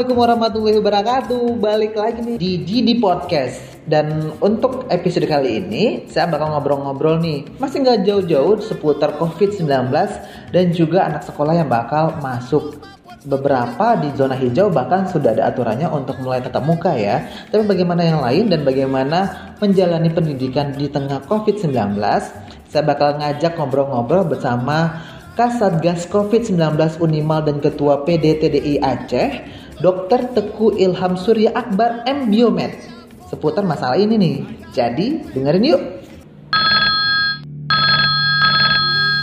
[0.00, 1.44] Assalamualaikum warahmatullahi wabarakatuh.
[1.60, 3.84] Balik lagi nih di Didi Podcast.
[3.84, 9.68] Dan untuk episode kali ini saya bakal ngobrol-ngobrol nih Masih nggak jauh-jauh seputar COVID-19
[10.56, 12.80] Dan juga anak sekolah yang bakal masuk
[13.28, 18.00] Beberapa di zona hijau bahkan sudah ada aturannya untuk mulai tatap muka ya Tapi bagaimana
[18.00, 21.76] yang lain dan bagaimana menjalani pendidikan di tengah COVID-19
[22.72, 24.96] Saya bakal ngajak ngobrol-ngobrol bersama
[25.36, 26.56] Kasatgas COVID-19
[27.04, 30.36] Unimal dan Ketua PDTDI Aceh Dr.
[30.36, 32.28] Teku Ilham Surya Akbar M.
[32.28, 32.76] Biomed
[33.32, 34.36] seputar masalah ini nih.
[34.76, 35.82] Jadi dengerin yuk.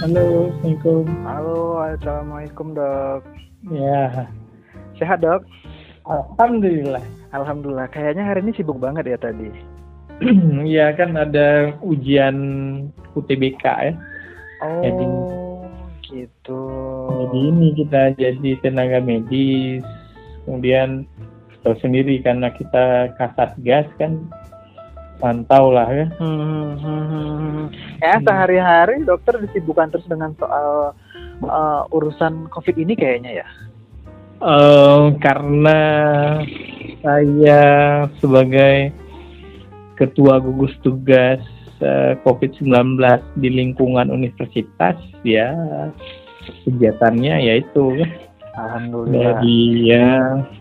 [0.01, 1.03] Halo, Assalamualaikum.
[1.21, 1.61] Halo,
[1.93, 3.21] Assalamualaikum dok.
[3.69, 4.25] Ya,
[4.97, 5.45] Sehat dok?
[6.09, 7.03] Alhamdulillah.
[7.35, 9.53] Alhamdulillah, kayaknya hari ini sibuk banget ya tadi.
[10.65, 12.33] Iya kan ada ujian
[13.13, 13.93] UTBK ya.
[14.65, 15.45] Oh, Jadi-
[16.07, 16.63] gitu.
[17.13, 19.85] Jadi ini kita jadi tenaga medis.
[20.47, 21.03] Kemudian
[21.67, 24.23] tahu sendiri karena kita kasat gas kan
[25.19, 26.07] pantau lah ya.
[26.15, 27.65] Hmm, hmm, hmm, hmm.
[27.99, 30.95] Ya, sehari-hari dokter disibukkan terus dengan soal
[31.43, 33.47] uh, urusan COVID ini kayaknya ya.
[34.37, 35.79] Eh, karena
[37.01, 37.61] saya
[38.21, 38.93] sebagai
[39.97, 41.41] ketua gugus tugas
[41.81, 43.01] eh, COVID-19
[43.41, 44.93] di lingkungan universitas
[45.25, 45.49] ya
[46.69, 48.09] kegiatannya yaitu ya,
[48.57, 49.37] Alhamdulillah.
[49.39, 50.07] jadi ya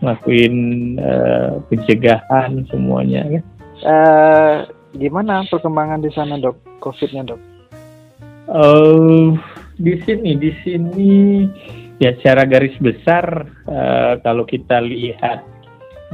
[0.04, 0.54] ngelakuin
[1.00, 3.40] eh, pencegahan semuanya ya.
[3.82, 4.54] Eh,
[4.96, 6.60] gimana perkembangan di sana dok?
[6.84, 7.40] COVID-nya dok?
[8.46, 9.24] Eh,
[9.80, 11.12] di sini di sini
[11.98, 15.42] ya secara garis besar eh, kalau kita lihat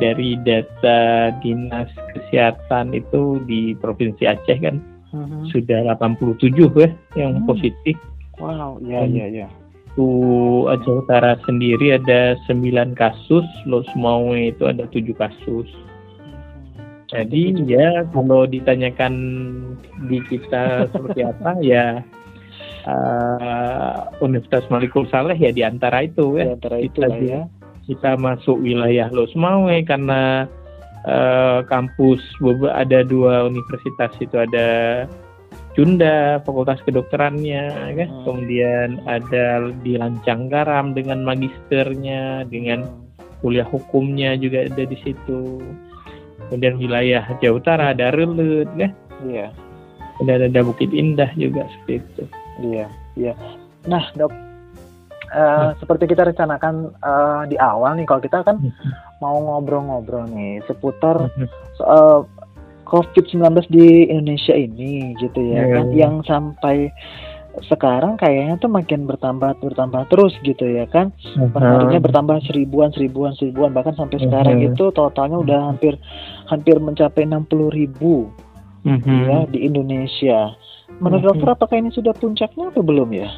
[0.01, 4.79] dari data dinas kesehatan itu di provinsi Aceh kan
[5.13, 5.45] Hmm.
[5.53, 6.89] sudah 87 ya
[7.21, 7.45] yang Hmm.
[7.45, 8.01] positif.
[8.41, 9.13] Wow, iya Hmm.
[9.13, 9.49] iya iya.
[10.73, 15.69] Aceh Utara sendiri ada 9 kasus, Los Maue itu ada 7 kasus.
[17.13, 19.13] Jadi ya kalau ditanyakan
[20.09, 20.65] di kita
[20.97, 22.01] seperti apa ya
[22.89, 26.57] eh, Universitas Malikul Saleh ya di antara itu Di ya.
[26.57, 27.43] antara itu Kita ya.
[27.85, 30.49] Kita masuk wilayah Los Maue karena
[31.05, 32.25] eh, kampus
[32.73, 35.05] ada dua universitas itu ada
[35.73, 38.09] Cunda Fakultas Kedokterannya kan.
[38.09, 38.25] Hmm.
[38.29, 42.85] Kemudian ada di Lancang Garam dengan magisternya, dengan
[43.41, 45.61] kuliah hukumnya juga ada di situ.
[46.49, 48.93] Kemudian wilayah Jawa Utara ada Relut, ya.
[49.25, 49.49] Iya.
[50.21, 52.25] Kemudian ada Bukit Indah juga seperti itu.
[52.61, 53.33] Iya, iya.
[53.89, 54.31] Nah, dok,
[55.33, 58.61] eh, seperti kita rencanakan eh, di awal nih, kalau kita kan
[59.25, 61.31] mau ngobrol-ngobrol nih seputar
[61.79, 62.29] soal
[62.93, 63.41] COVID-19
[63.73, 65.97] di Indonesia ini, gitu ya, Iya, kan, iya.
[66.05, 66.93] yang sampai
[67.69, 71.13] sekarang kayaknya tuh makin bertambah bertambah terus gitu ya kan
[71.53, 74.73] perharinya bertambah seribuan seribuan seribuan bahkan sampai sekarang Mhm.
[74.73, 76.01] itu totalnya udah hampir
[76.49, 78.33] hampir mencapai 60 ribu
[78.89, 79.21] Mhm.
[79.29, 80.57] ya di Indonesia
[80.97, 81.29] menurut Mhm.
[81.29, 83.29] dokter apakah ini sudah puncaknya atau belum ya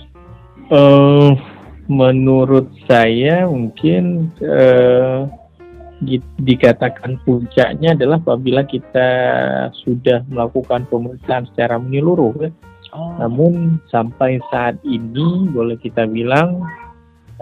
[0.70, 1.30] Eh,
[1.90, 5.43] menurut saya mungkin eh, di-
[6.40, 9.08] dikatakan puncaknya adalah apabila kita
[9.84, 12.34] sudah melakukan pemeriksaan secara menyeluruh.
[12.38, 12.50] ya.
[12.94, 16.62] Oh, Namun sampai saat ini boleh kita bilang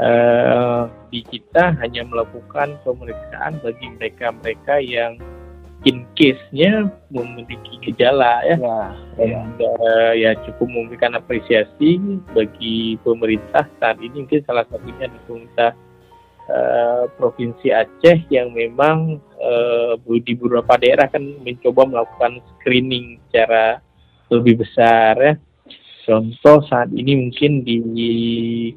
[0.00, 5.20] eh, di kita hanya melakukan pemeriksaan bagi mereka-mereka yang
[5.82, 8.56] in case-nya memiliki gejala ya.
[8.56, 8.80] ya,
[9.18, 9.42] ya.
[9.58, 11.98] Dan eh, ya cukup memberikan apresiasi
[12.32, 15.74] bagi pemerintah saat ini mungkin salah satunya di pemerintah
[16.52, 23.80] eh, provinsi Aceh yang memang eh, di beberapa daerah kan mencoba melakukan screening secara
[24.28, 25.34] lebih besar ya.
[26.02, 27.78] Contoh saat ini mungkin di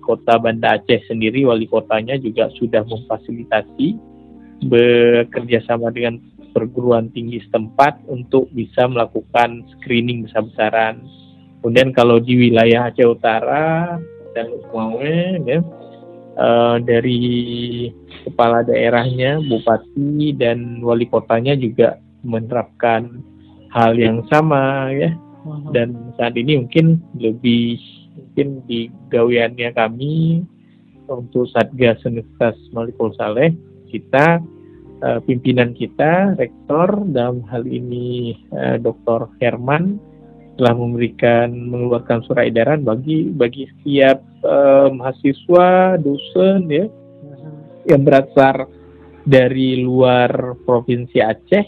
[0.05, 3.97] kota Banda Aceh sendiri wali kotanya juga sudah memfasilitasi
[4.69, 6.21] bekerja sama dengan
[6.53, 11.03] perguruan tinggi setempat untuk bisa melakukan screening besar-besaran.
[11.59, 13.97] Kemudian kalau di wilayah Aceh Utara
[14.37, 15.59] dan Maue, ya,
[16.35, 17.21] eh, dari
[18.27, 23.23] kepala daerahnya, bupati dan wali kotanya juga menerapkan
[23.71, 25.11] hal yang sama, ya.
[25.71, 27.77] Dan saat ini mungkin lebih
[28.17, 30.41] mungkin di gaweannya kami
[31.05, 33.53] untuk Satgas Universitas Malikul Saleh
[33.93, 34.41] kita
[35.05, 39.29] eh, pimpinan kita rektor dalam hal ini eh, Dr.
[39.37, 40.01] Herman
[40.55, 46.85] telah memberikan mengeluarkan surat edaran bagi bagi setiap eh, mahasiswa dosen ya
[47.85, 48.65] yang berasal
[49.25, 51.65] dari luar provinsi Aceh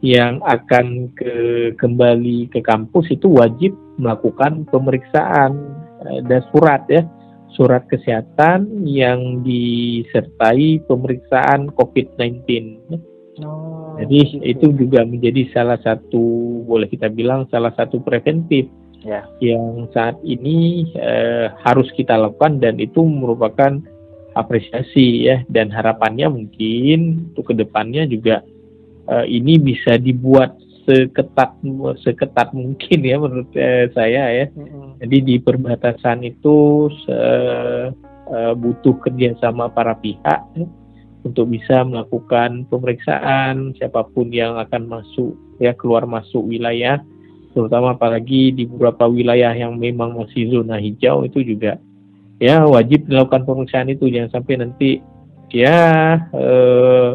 [0.00, 1.34] yang akan ke
[1.76, 5.60] kembali ke kampus itu wajib melakukan pemeriksaan
[6.00, 7.04] uh, dan surat ya
[7.52, 12.48] surat kesehatan yang disertai pemeriksaan COVID-19.
[13.38, 14.42] Oh, Jadi gitu.
[14.42, 16.22] itu juga menjadi salah satu
[16.66, 18.66] boleh kita bilang salah satu preventif
[19.06, 19.22] ya.
[19.38, 23.78] yang saat ini uh, harus kita lakukan dan itu merupakan
[24.34, 28.42] apresiasi ya dan harapannya mungkin untuk ke depannya juga
[29.10, 30.58] uh, ini bisa dibuat
[30.90, 31.54] seketat
[32.02, 34.46] seketat mungkin ya menurut uh, saya ya.
[34.50, 34.88] Mm-hmm.
[35.06, 37.94] Jadi di perbatasan itu uh,
[38.30, 40.66] uh, butuh kerjasama para pihak ya,
[41.24, 47.00] untuk bisa melakukan pemeriksaan siapa pun yang akan masuk ya keluar masuk wilayah
[47.50, 51.76] terutama apalagi di beberapa wilayah yang memang masih zona hijau itu juga
[52.40, 54.08] ya wajib dilakukan pemeriksaan itu.
[54.08, 54.90] Jangan sampai nanti
[55.52, 55.78] ya
[56.32, 57.10] eh,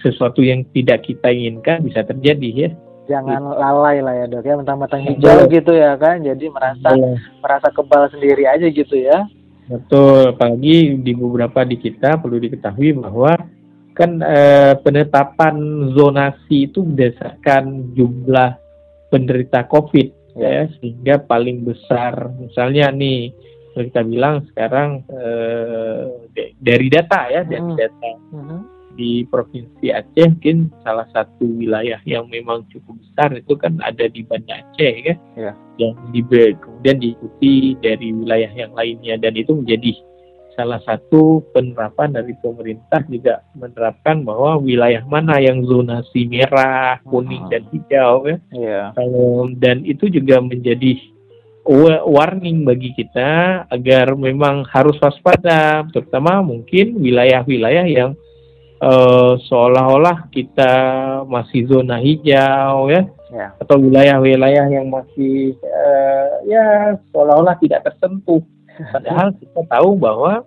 [0.00, 2.70] sesuatu yang tidak kita inginkan bisa terjadi ya.
[3.10, 7.18] Jangan lalai lah ya dok ya mentang-mentang hijau gitu ya kan jadi merasa ya.
[7.42, 9.26] merasa kebal sendiri aja gitu ya
[9.72, 13.32] betul apalagi di beberapa di kita perlu diketahui bahwa
[13.92, 15.56] kan eh, penetapan
[15.92, 18.56] zonasi itu berdasarkan jumlah
[19.12, 20.48] penderita COVID ya.
[20.48, 23.32] ya sehingga paling besar misalnya nih
[23.72, 26.04] kita bilang sekarang eh,
[26.60, 27.76] dari data ya dari hmm.
[27.76, 28.60] data hmm.
[28.94, 34.22] Di provinsi Aceh mungkin salah satu wilayah yang memang cukup besar itu kan ada di
[34.24, 35.52] Banda Aceh kan ya.
[35.80, 36.20] yang di
[36.58, 39.92] kemudian diikuti dari wilayah yang lainnya dan itu menjadi
[40.52, 47.52] salah satu penerapan dari pemerintah juga menerapkan bahwa wilayah mana yang zonasi merah, kuning hmm.
[47.52, 48.36] dan hijau ya.
[48.52, 48.92] Yeah.
[49.58, 51.00] dan itu juga menjadi
[52.06, 58.18] warning bagi kita agar memang harus waspada, terutama mungkin wilayah-wilayah yang
[58.82, 60.72] uh, seolah-olah kita
[61.30, 63.54] masih zona hijau ya, ya.
[63.62, 68.42] atau wilayah-wilayah yang masih uh, ya seolah-olah tidak tersentuh.
[68.90, 70.42] Padahal kita tahu bahwa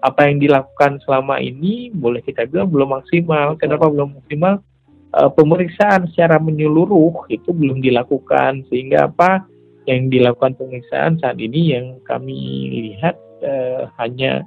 [0.00, 3.54] apa yang dilakukan selama ini boleh kita bilang belum maksimal.
[3.60, 4.64] Kenapa belum maksimal?
[5.08, 9.44] Uh, pemeriksaan secara menyeluruh itu belum dilakukan sehingga apa?
[9.88, 14.44] yang dilakukan pemeriksaan saat ini yang kami lihat uh, hanya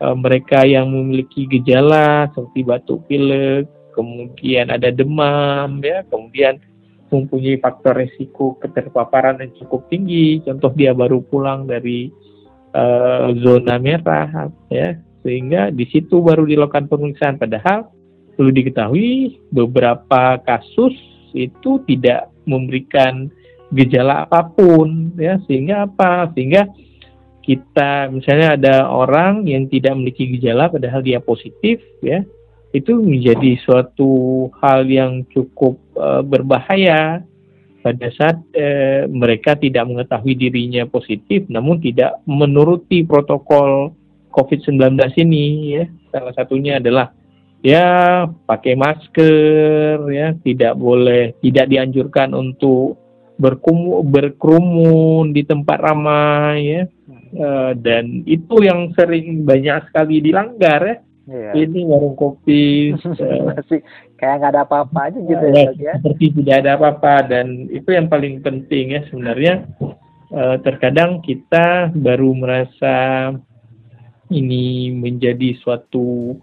[0.00, 6.60] uh, mereka yang memiliki gejala seperti batuk pilek, kemudian ada demam, ya, kemudian
[7.08, 10.42] mempunyai faktor resiko keterpaparan yang cukup tinggi.
[10.42, 12.10] Contoh dia baru pulang dari
[12.74, 17.40] uh, zona merah, ya, sehingga di situ baru dilakukan pemeriksaan.
[17.40, 17.88] Padahal
[18.36, 20.92] perlu diketahui beberapa kasus
[21.32, 23.32] itu tidak memberikan
[23.74, 26.70] gejala apa pun ya sehingga apa sehingga
[27.46, 32.26] kita misalnya ada orang yang tidak memiliki gejala padahal dia positif ya
[32.74, 34.10] itu menjadi suatu
[34.60, 37.22] hal yang cukup uh, berbahaya.
[37.80, 43.94] Pada saat uh, mereka tidak mengetahui dirinya positif namun tidak menuruti protokol
[44.34, 45.46] COVID-19 ini
[45.78, 45.84] ya.
[46.10, 47.14] Salah satunya adalah
[47.62, 52.98] ya pakai masker ya tidak boleh tidak dianjurkan untuk
[53.38, 56.82] berkumu, berkerumun di tempat ramai ya
[57.34, 60.96] uh, dan itu yang sering banyak sekali dilanggar ya.
[61.26, 61.58] Iya.
[61.58, 63.50] ini warung kopi uh,
[64.14, 65.92] kayak nggak ada apa-apa aja gitu ya, ya?
[65.98, 67.14] seperti tidak ada apa-apa.
[67.26, 69.66] Dan itu yang paling penting ya sebenarnya.
[70.26, 73.30] Uh, terkadang kita baru merasa
[74.30, 76.34] ini menjadi suatu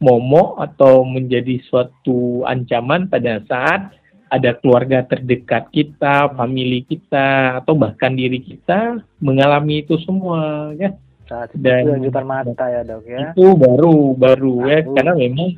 [0.00, 3.92] momok atau menjadi suatu ancaman pada saat
[4.30, 10.94] ada keluarga terdekat kita, family kita, atau bahkan diri kita mengalami itu semua, ya.
[11.26, 13.30] Saat Dan lanjutan mata ya dok ya.
[13.34, 15.54] Itu baru baru ya, karena memang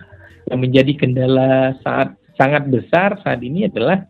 [0.48, 4.04] yang menjadi kendala saat sangat besar saat ini adalah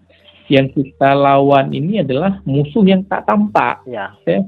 [0.51, 3.83] yang kita lawan ini adalah musuh yang tak tampak.
[3.87, 4.11] Ya.
[4.27, 4.43] ya.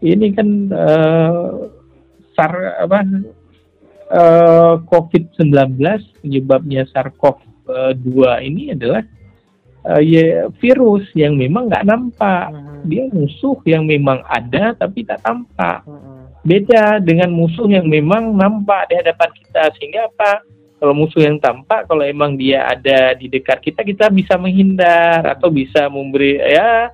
[0.00, 1.68] Ini kan uh,
[2.36, 3.04] sar apa
[4.12, 5.80] uh, COVID-19
[6.20, 9.04] penyebabnya SARS-CoV-2 ini adalah
[9.86, 12.52] uh, ya virus yang memang nggak nampak.
[12.52, 12.84] Hmm.
[12.88, 15.84] Dia musuh yang memang ada tapi tak tampak.
[15.84, 16.28] Hmm.
[16.40, 19.62] Beda dengan musuh yang memang nampak di hadapan kita.
[19.76, 20.40] Sehingga apa?
[20.80, 25.52] Kalau musuh yang tampak, kalau emang dia ada di dekat kita, kita bisa menghindar atau
[25.52, 26.88] bisa memberi ya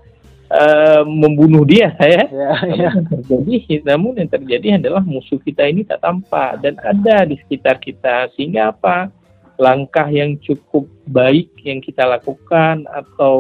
[0.51, 2.27] uh, membunuh dia ya.
[2.27, 2.91] ya, ya.
[2.91, 7.79] Yang terjadi, namun yang terjadi adalah musuh kita ini tak tampak dan ada di sekitar
[7.79, 8.31] kita.
[8.35, 9.11] Sehingga apa?
[9.57, 13.37] Langkah yang cukup baik yang kita lakukan atau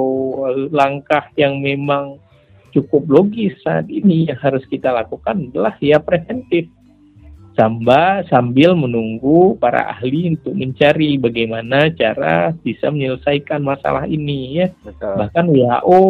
[0.73, 2.21] langkah yang memang
[2.77, 6.69] cukup logis saat ini yang harus kita lakukan adalah ya preventif.
[7.57, 14.69] Samba sambil menunggu para ahli untuk mencari bagaimana cara bisa menyelesaikan masalah ini ya.
[14.85, 15.17] Betul.
[15.25, 16.01] Bahkan WHO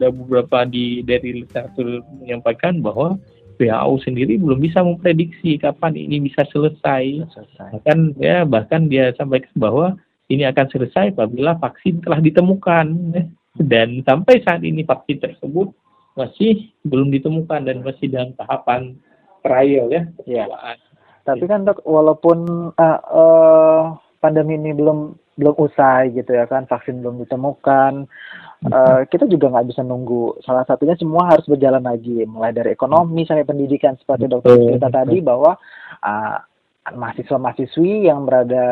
[0.00, 3.20] ada beberapa di dari literatur menyampaikan bahwa
[3.58, 7.26] WHO sendiri belum bisa memprediksi kapan ini bisa selesai.
[7.28, 7.68] selesai.
[7.74, 9.86] Bahkan ya bahkan dia sampaikan bahwa
[10.30, 12.86] ini akan selesai apabila vaksin telah ditemukan
[13.16, 13.24] ya.
[13.58, 15.74] dan sampai saat ini vaksin tersebut
[16.14, 18.98] masih belum ditemukan dan masih dalam tahapan
[19.42, 20.02] trial ya.
[20.26, 20.44] Iya.
[21.22, 23.82] Tapi kan dok, walaupun uh, uh,
[24.18, 28.10] pandemi ini belum belum usai gitu ya kan, vaksin belum ditemukan,
[28.66, 30.42] uh, kita juga nggak bisa nunggu.
[30.42, 35.22] Salah satunya semua harus berjalan lagi, mulai dari ekonomi sampai pendidikan seperti dokter cerita tadi
[35.22, 35.54] bahwa
[36.02, 36.38] uh,
[36.88, 38.64] mahasiswa-mahasiswi yang berada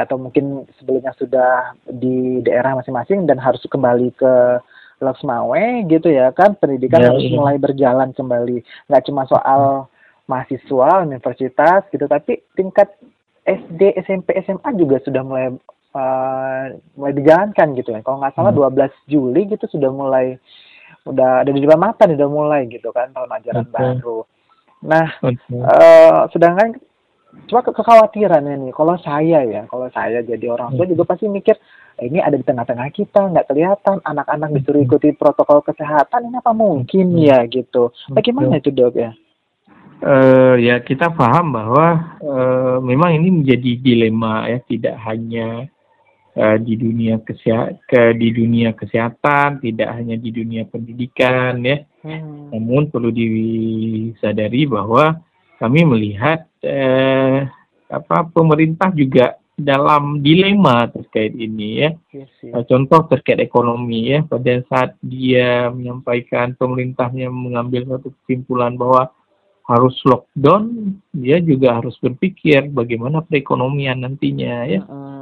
[0.00, 4.32] atau mungkin sebelumnya sudah di daerah masing-masing dan harus kembali ke
[5.00, 7.32] Laksmawe gitu ya kan pendidikan ya, harus ya.
[7.32, 9.88] mulai berjalan kembali nggak cuma soal
[10.28, 12.92] mahasiswa universitas gitu tapi tingkat
[13.48, 15.56] SD SMP SMA juga sudah mulai
[15.94, 18.90] uh, mulai dijalankan gitu ya kalau nggak salah hmm.
[18.90, 20.38] 12 Juli gitu sudah mulai
[21.08, 23.72] udah ada di depan mata nih udah mulai gitu kan tahun ajaran okay.
[23.72, 24.18] baru
[24.80, 25.58] nah okay.
[25.60, 26.68] uh, eh, sedangkan
[27.46, 30.92] cuma ke kekhawatirannya nih kalau saya ya kalau saya jadi orang tua hmm.
[30.96, 31.54] juga pasti mikir
[31.98, 36.52] eh, ini ada di tengah-tengah kita nggak kelihatan anak-anak disuruh ikuti protokol kesehatan ini apa
[36.52, 39.10] mungkin ya gitu bagaimana itu dok ya
[40.04, 45.70] uh, ya kita paham bahwa uh, memang ini menjadi dilema ya tidak hanya
[46.40, 52.56] uh, di dunia kesehatan ke di dunia kesehatan tidak hanya di dunia pendidikan ya hmm.
[52.56, 55.20] namun perlu disadari bahwa
[55.60, 57.44] kami melihat uh,
[57.92, 61.90] apa pemerintah juga dalam dilema terkait ini ya.
[62.16, 62.64] Yes, yes.
[62.64, 69.12] Contoh terkait ekonomi ya pada saat dia menyampaikan pemerintahnya mengambil satu kesimpulan bahwa
[69.68, 74.80] harus lockdown, dia juga harus berpikir bagaimana perekonomian nantinya ya.
[74.88, 75.19] Uh.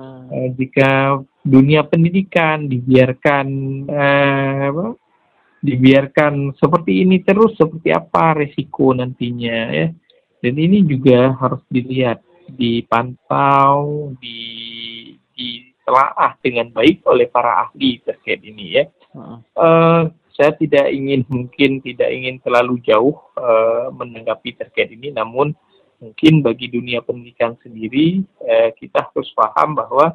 [0.57, 3.47] Jika dunia pendidikan dibiarkan
[3.89, 4.87] eh, apa,
[5.59, 9.89] dibiarkan seperti ini terus seperti apa resiko nantinya ya.
[10.39, 14.39] Dan ini juga harus dilihat, dipantau, di
[15.35, 18.85] ditelaah dengan baik oleh para ahli terkait ini ya.
[19.17, 19.41] Uh.
[19.59, 20.01] Uh,
[20.39, 25.57] saya tidak ingin mungkin tidak ingin terlalu jauh uh, menanggapi terkait ini, namun
[25.99, 30.15] mungkin bagi dunia pendidikan sendiri uh, kita harus paham bahwa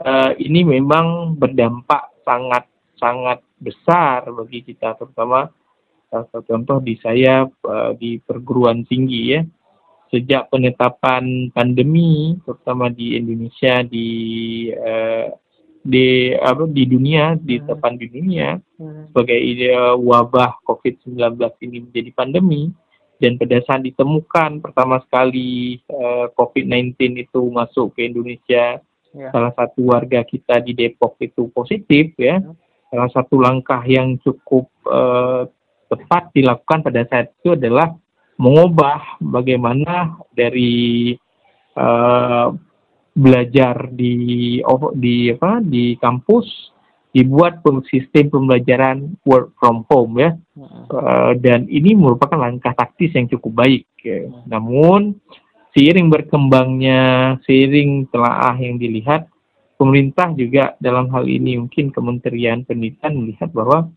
[0.00, 2.64] uh, ini memang berdampak sangat
[2.96, 5.48] sangat besar bagi kita, terutama
[6.12, 9.40] uh, contoh di saya uh, di perguruan tinggi ya
[10.14, 14.08] sejak penetapan pandemi terutama di Indonesia di
[14.70, 15.26] uh,
[15.84, 17.66] di apa di dunia di hmm.
[17.68, 19.12] depan dunia hmm.
[19.12, 22.72] sebagai ide wabah COVID-19 ini menjadi pandemi
[23.24, 28.84] dan pada saat ditemukan pertama sekali uh, COVID-19 itu masuk ke Indonesia
[29.16, 29.32] yeah.
[29.32, 32.52] salah satu warga kita di Depok itu positif ya hmm.
[32.92, 35.48] salah satu langkah yang cukup uh,
[35.88, 37.96] tepat dilakukan pada saat itu adalah
[38.36, 41.16] mengubah bagaimana dari
[41.80, 42.52] uh,
[43.16, 44.58] belajar di
[44.98, 46.73] di apa di kampus
[47.14, 50.34] dibuat sistem pembelajaran work from home ya
[50.90, 54.26] uh, dan ini merupakan langkah taktis yang cukup baik ya.
[54.50, 55.14] namun
[55.70, 59.30] seiring berkembangnya seiring telaah yang dilihat
[59.78, 63.94] pemerintah juga dalam hal ini mungkin Kementerian Pendidikan melihat bahwa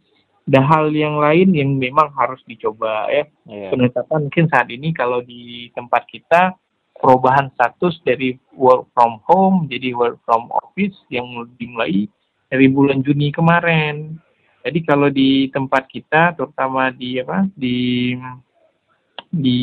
[0.48, 3.74] ada hal yang lain yang memang harus dicoba ya yeah.
[3.74, 6.54] penetapan mungkin saat ini kalau di tempat kita
[6.98, 11.26] perubahan status dari work from home jadi work from office yang
[11.58, 12.06] dimulai
[12.48, 14.18] dari bulan Juni kemarin.
[14.64, 18.16] Jadi kalau di tempat kita terutama di apa di
[19.32, 19.60] di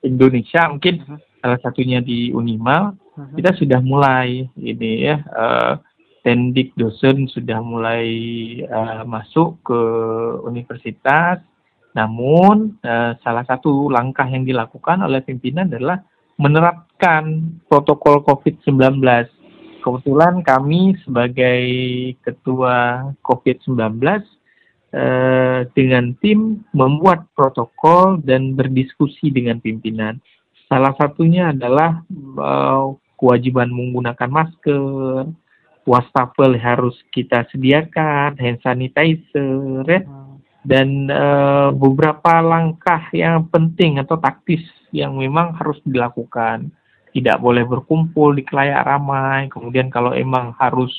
[0.00, 1.20] Indonesia mungkin uh-huh.
[1.44, 3.36] salah satunya di Unimal uh-huh.
[3.36, 5.76] kita sudah mulai ini ya uh,
[6.24, 8.08] tendik dosen sudah mulai
[8.68, 9.80] uh, masuk ke
[10.44, 11.40] universitas
[11.96, 16.04] namun eh, salah satu langkah yang dilakukan oleh pimpinan adalah
[16.36, 19.00] menerapkan protokol COVID-19.
[19.86, 21.62] Kebetulan kami sebagai
[22.26, 24.02] ketua COVID-19
[24.90, 30.18] eh, dengan tim membuat protokol dan berdiskusi dengan pimpinan.
[30.66, 35.30] Salah satunya adalah eh, kewajiban menggunakan masker,
[35.86, 40.02] wastafel harus kita sediakan, hand sanitizer, ya
[40.66, 46.74] dan uh, beberapa langkah yang penting atau taktis yang memang harus dilakukan.
[47.16, 49.48] Tidak boleh berkumpul di kelayak ramai.
[49.48, 50.92] Kemudian kalau emang harus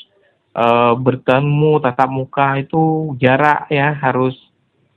[0.58, 4.34] uh, bertemu tatap muka itu jarak ya harus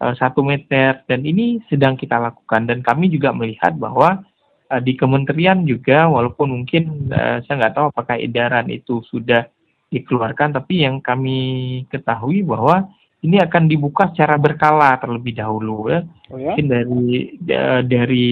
[0.00, 4.24] uh, satu meter dan ini sedang kita lakukan dan kami juga melihat bahwa
[4.72, 9.44] uh, di kementerian juga walaupun mungkin uh, saya nggak tahu apakah edaran itu sudah
[9.92, 12.88] dikeluarkan tapi yang kami ketahui bahwa
[13.20, 16.00] ini akan dibuka secara berkala terlebih dahulu ya.
[16.32, 16.56] Oh ya?
[16.56, 18.26] Mungkin dari uh, dari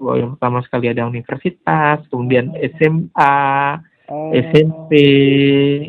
[0.00, 3.38] yang pertama sekali ada universitas, kemudian SMA,
[4.10, 4.30] oh.
[4.34, 4.92] SMP,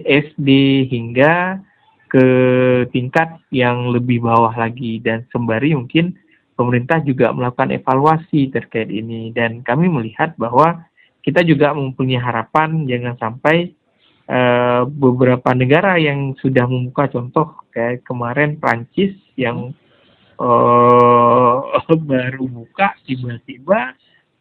[0.05, 0.49] SD
[0.89, 1.59] hingga
[2.07, 2.27] ke
[2.93, 5.01] tingkat yang lebih bawah lagi.
[5.01, 6.15] Dan sembari mungkin
[6.55, 9.33] pemerintah juga melakukan evaluasi terkait ini.
[9.35, 10.85] Dan kami melihat bahwa
[11.25, 13.73] kita juga mempunyai harapan jangan sampai
[14.29, 19.73] uh, beberapa negara yang sudah membuka contoh kayak kemarin Prancis yang
[20.39, 21.59] uh,
[22.09, 23.95] baru buka tiba-tiba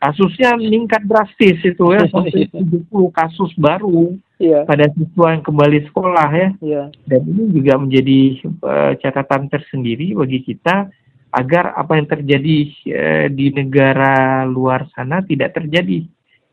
[0.04, 4.68] kasusnya meningkat drastis itu ya sampai 70 kasus baru yeah.
[4.68, 6.48] pada siswa yang kembali sekolah ya.
[6.60, 6.86] Yeah.
[7.08, 8.20] Dan ini juga menjadi
[8.60, 10.92] uh, catatan tersendiri bagi kita
[11.34, 12.56] agar apa yang terjadi
[12.92, 16.04] uh, di negara luar sana tidak terjadi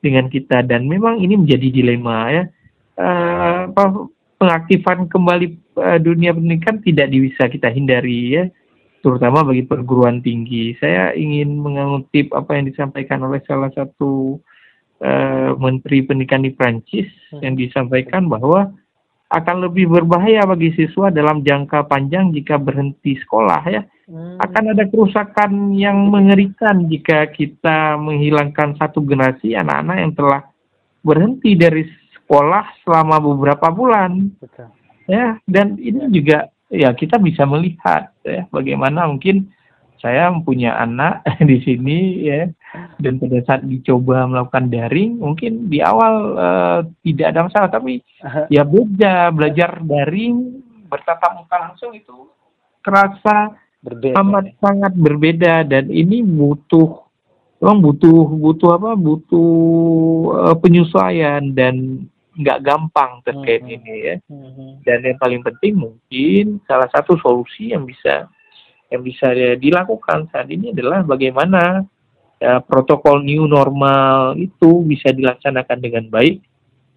[0.02, 2.44] dengan kita dan memang ini menjadi dilema ya.
[2.96, 3.68] Uh,
[4.40, 8.44] pengaktifan kembali uh, dunia pendidikan tidak bisa kita hindari ya
[9.02, 10.78] terutama bagi perguruan tinggi.
[10.78, 14.38] Saya ingin mengutip apa yang disampaikan oleh salah satu
[15.02, 17.42] uh, menteri pendidikan di Prancis hmm.
[17.42, 18.72] yang disampaikan bahwa
[19.32, 23.82] akan lebih berbahaya bagi siswa dalam jangka panjang jika berhenti sekolah ya.
[24.12, 24.38] Hmm.
[24.44, 30.42] Akan ada kerusakan yang mengerikan jika kita menghilangkan satu generasi anak-anak yang telah
[31.02, 34.36] berhenti dari sekolah selama beberapa bulan.
[34.38, 34.68] Betul.
[35.10, 39.52] Ya, dan ini juga ya kita bisa melihat ya bagaimana mungkin
[40.02, 42.50] saya mempunyai anak di sini ya
[42.98, 48.02] dan pada saat dicoba melakukan daring mungkin di awal uh, tidak ada masalah tapi
[48.50, 52.32] ya beda belajar daring bertatap muka langsung itu
[52.82, 53.54] terasa
[53.84, 54.18] berbeda.
[54.24, 57.06] amat sangat berbeda dan ini butuh
[57.62, 59.52] memang butuh butuh apa butuh
[60.50, 62.08] uh, penyesuaian dan
[62.42, 63.76] nggak gampang terkait hmm.
[63.78, 64.16] ini ya.
[64.26, 64.82] Hmm.
[64.82, 68.28] Dan yang paling penting mungkin salah satu solusi yang bisa
[68.92, 71.88] yang bisa dilakukan saat ini adalah bagaimana
[72.42, 76.44] ya, protokol new normal itu bisa dilaksanakan dengan baik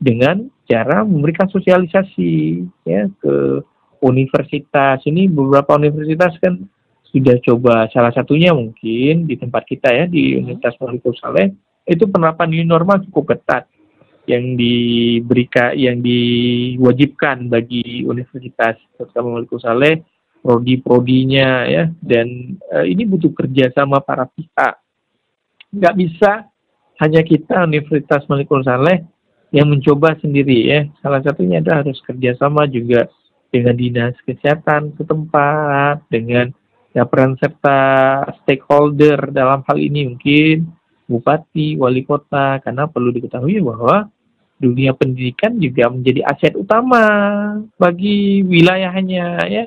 [0.03, 3.63] dengan cara memberikan sosialisasi ya ke
[4.03, 6.67] universitas ini beberapa universitas kan
[7.15, 10.51] sudah coba salah satunya mungkin di tempat kita ya di hmm.
[10.51, 11.55] Universitas Malikul Saleh
[11.87, 13.71] itu penerapan new normal cukup ketat
[14.25, 20.01] yang diberikan yang diwajibkan bagi universitas terutama Malikul Saleh
[20.41, 21.85] prodi-prodinya ya.
[22.01, 24.81] Dan uh, ini butuh kerja sama para pihak.
[25.73, 26.33] Nggak bisa
[27.01, 29.05] hanya kita Universitas Malikul Saleh
[29.53, 30.81] yang mencoba sendiri ya.
[31.05, 33.09] Salah satunya adalah harus kerjasama juga
[33.53, 36.51] dengan dinas kesehatan setempat dengan
[36.91, 37.79] ya peran serta
[38.43, 40.71] stakeholder dalam hal ini mungkin
[41.05, 44.09] bupati, wali kota, karena perlu diketahui bahwa
[44.65, 47.05] dunia pendidikan juga menjadi aset utama
[47.77, 49.65] bagi wilayahnya ya.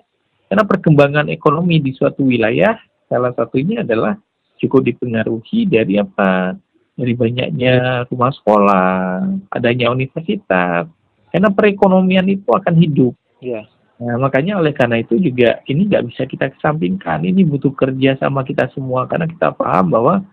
[0.50, 2.74] Karena perkembangan ekonomi di suatu wilayah
[3.06, 4.18] salah satunya adalah
[4.58, 6.58] cukup dipengaruhi dari apa?
[6.98, 9.22] Dari banyaknya rumah sekolah,
[9.54, 10.90] adanya universitas.
[11.30, 13.14] Karena perekonomian itu akan hidup.
[13.38, 13.70] Ya.
[13.98, 17.22] Nah, makanya oleh karena itu juga ini nggak bisa kita kesampingkan.
[17.22, 20.26] Ini butuh kerja sama kita semua karena kita paham bahwa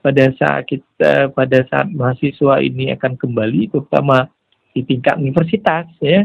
[0.00, 4.28] pada saat kita pada saat mahasiswa ini akan kembali terutama
[4.72, 6.24] di tingkat universitas ya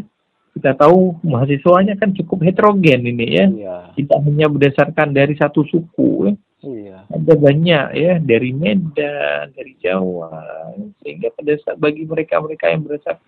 [0.55, 3.75] kita tahu mahasiswanya kan cukup heterogen ini ya iya.
[3.99, 6.33] tidak hanya berdasarkan dari satu suku ya.
[6.65, 6.97] Iya.
[7.13, 10.31] ada banyak ya dari Medan dari Jawa
[11.03, 13.19] sehingga pada saat bagi mereka mereka yang berasal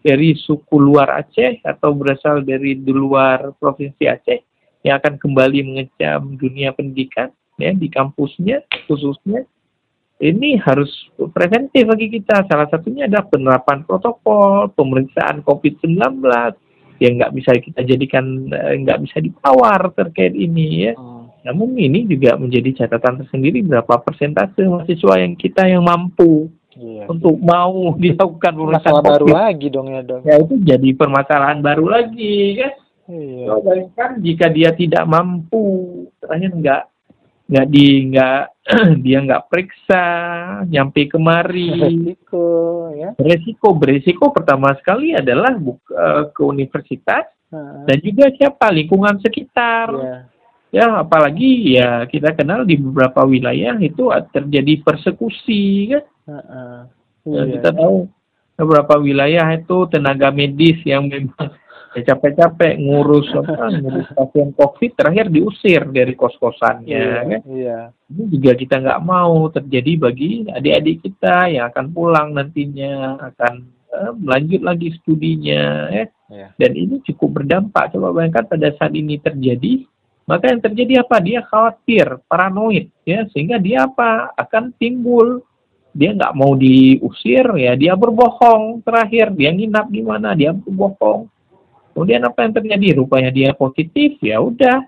[0.00, 4.40] dari suku luar Aceh atau berasal dari di luar provinsi Aceh
[4.80, 7.28] yang akan kembali mengecam dunia pendidikan
[7.60, 9.44] ya di kampusnya khususnya
[10.20, 10.92] ini harus
[11.32, 12.44] preventif bagi kita.
[12.44, 16.20] Salah satunya adalah penerapan protokol, pemeriksaan COVID-19
[17.00, 20.94] yang nggak bisa kita jadikan eh, nggak bisa ditawar terkait ini ya.
[20.94, 21.32] Hmm.
[21.40, 27.08] Namun ini juga menjadi catatan tersendiri berapa persentase mahasiswa yang kita yang mampu iya.
[27.08, 30.22] untuk mau dilakukan pemeriksaan Masalah baru lagi dong ya dong.
[30.28, 32.72] Ya itu jadi permasalahan baru lagi kan.
[33.10, 33.44] Iya.
[33.48, 35.64] So, bayangkan jika dia tidak mampu,
[36.20, 36.82] terakhir nggak
[37.50, 38.42] nggak di nggak
[39.04, 40.04] dia nggak periksa
[40.70, 42.46] nyampe kemari resiko
[42.94, 47.82] ya resiko beresiko pertama sekali adalah buka, uh, ke universitas uh.
[47.90, 50.22] dan juga siapa lingkungan sekitar yeah.
[50.70, 56.78] ya apalagi ya kita kenal di beberapa wilayah itu terjadi persekusi kan uh -uh.
[57.20, 58.08] Ya, kita tahu
[58.56, 61.52] beberapa wilayah itu tenaga medis yang memang
[61.90, 67.18] Ya, capek-capek ngurus apa ngurus pasien covid terakhir diusir dari kos-kosannya Iya.
[67.26, 67.40] kan?
[67.50, 67.78] Iya.
[68.14, 74.12] ini juga kita nggak mau terjadi bagi adik-adik kita yang akan pulang nantinya akan eh,
[74.22, 76.04] melanjut lagi studinya ya.
[76.30, 76.46] Iya.
[76.54, 77.90] dan ini cukup berdampak.
[77.90, 79.82] Coba bayangkan pada saat ini terjadi
[80.30, 81.18] maka yang terjadi apa?
[81.18, 83.26] Dia khawatir paranoid ya.
[83.34, 84.30] Sehingga dia apa?
[84.38, 85.42] Akan timbul.
[85.90, 87.74] Dia nggak mau diusir ya.
[87.74, 89.34] Dia berbohong terakhir.
[89.34, 90.38] Dia nginap di mana?
[90.38, 91.26] Dia berbohong
[91.92, 94.84] kemudian apa yang terjadi rupanya dia positif ya udah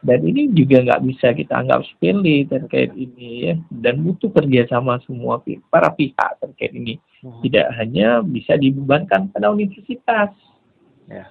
[0.00, 5.38] dan ini juga nggak bisa kita anggap sepele terkait ini ya dan butuh kerjasama semua
[5.38, 7.40] pi- para pihak terkait ini Mhm.
[7.44, 10.32] tidak hanya bisa dibebankan pada universitas
[11.10, 11.26] Ya.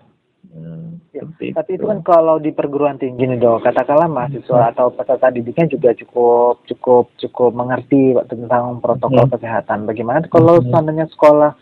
[0.50, 1.24] Hmm, Ya,
[1.56, 5.92] Tapi itu kan kalau di perguruan tinggi nih dok, katakanlah mahasiswa atau peserta didiknya juga
[5.96, 9.34] cukup cukup cukup mengerti tentang protokol Hmm.
[9.36, 9.84] kesehatan.
[9.84, 10.70] Bagaimana kalau Hmm.
[10.70, 11.56] seandainya sekolah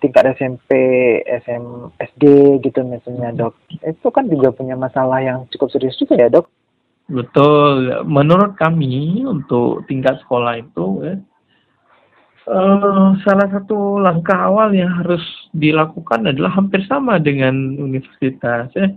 [0.00, 0.70] tingkat SMP,
[1.28, 2.24] SM, SD
[2.64, 6.48] gitu misalnya dok, itu kan juga punya masalah yang cukup serius juga ya dok.
[7.10, 8.06] Betul.
[8.06, 11.14] Menurut kami untuk tingkat sekolah itu ya,
[12.48, 18.88] eh, salah satu langkah awal yang harus dilakukan adalah hampir sama dengan universitas ya.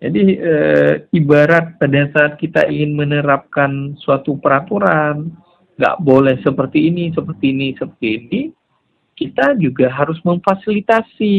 [0.00, 5.28] Jadi eh, ibarat pada saat kita ingin menerapkan suatu peraturan,
[5.76, 8.40] nggak boleh seperti ini, seperti ini, seperti ini,
[9.20, 11.36] kita juga harus memfasilitasi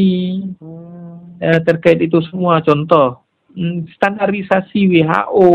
[1.42, 2.62] eh, terkait itu semua.
[2.62, 3.26] Contoh,
[3.58, 5.50] mm, standarisasi WHO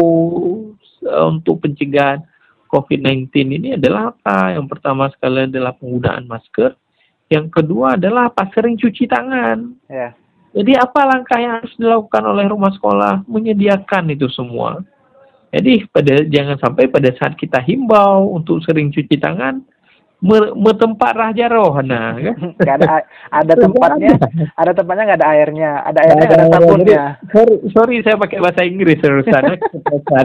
[1.07, 2.19] eh, untuk pencegahan
[2.67, 4.59] COVID-19 ini adalah apa?
[4.59, 6.75] Yang pertama sekali adalah penggunaan masker.
[7.31, 8.51] Yang kedua adalah apa?
[8.51, 9.71] Sering cuci tangan.
[9.87, 10.11] Ya.
[10.51, 13.23] Jadi apa langkah yang harus dilakukan oleh rumah sekolah?
[13.23, 14.83] Menyediakan itu semua.
[15.55, 19.63] Jadi pada jangan sampai pada saat kita himbau untuk sering cuci tangan,
[20.57, 22.35] metempat rahjaroh nah kan?
[22.77, 24.17] Ada ada tempatnya,
[24.57, 27.03] ada tempatnya nggak ada airnya, ada airnya ada Ada- sabunnya.
[27.29, 29.61] Sorry, sorry saya pakai bahasa Inggris terusan.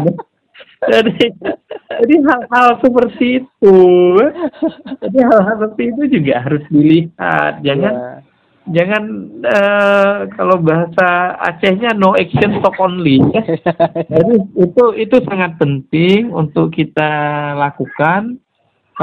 [0.92, 1.24] jadi
[2.02, 3.76] jadi hal-hal seperti itu,
[4.98, 7.60] jadi hal-hal seperti itu juga harus dilihat.
[7.60, 8.10] Jangan Ya.
[8.70, 9.02] jangan
[9.42, 13.18] eh, kalau bahasa Acehnya no action talk only.
[14.14, 17.10] Jadi itu itu sangat penting untuk kita
[17.58, 18.38] lakukan.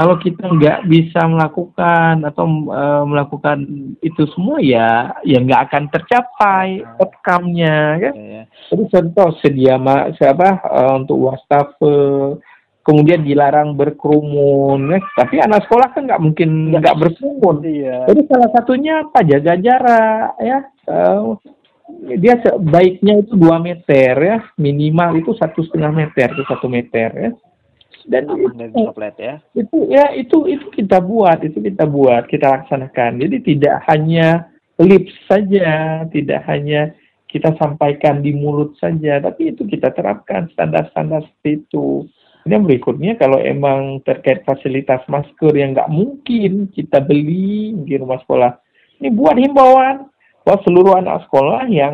[0.00, 3.58] Kalau kita nggak bisa melakukan atau eh, melakukan
[4.00, 8.14] itu semua ya ya nggak akan tercapai outcome-nya kan.
[8.16, 8.42] Ya, ya.
[8.72, 12.40] Jadi contoh sedia ma siapa eh, untuk wastafel
[12.80, 14.98] kemudian dilarang berkerumun ya.
[15.12, 18.08] tapi anak sekolah kan nggak mungkin nggak berkerumun Iya.
[18.08, 20.58] jadi salah satunya apa jaga jarak ya
[20.90, 27.10] Eh, dia sebaiknya itu dua meter ya minimal itu satu setengah meter itu satu meter
[27.14, 27.30] ya
[28.08, 29.34] dan dari droplet ya.
[29.52, 34.48] itu ya itu itu kita buat itu kita buat kita laksanakan jadi tidak hanya
[34.80, 36.94] lips saja tidak hanya
[37.30, 42.08] kita sampaikan di mulut saja tapi itu kita terapkan standar-standar seperti itu
[42.40, 48.56] Kemudian berikutnya kalau emang terkait fasilitas masker yang nggak mungkin kita beli di rumah sekolah,
[48.98, 50.08] ini buat himbauan
[50.40, 51.92] bahwa seluruh anak sekolah yang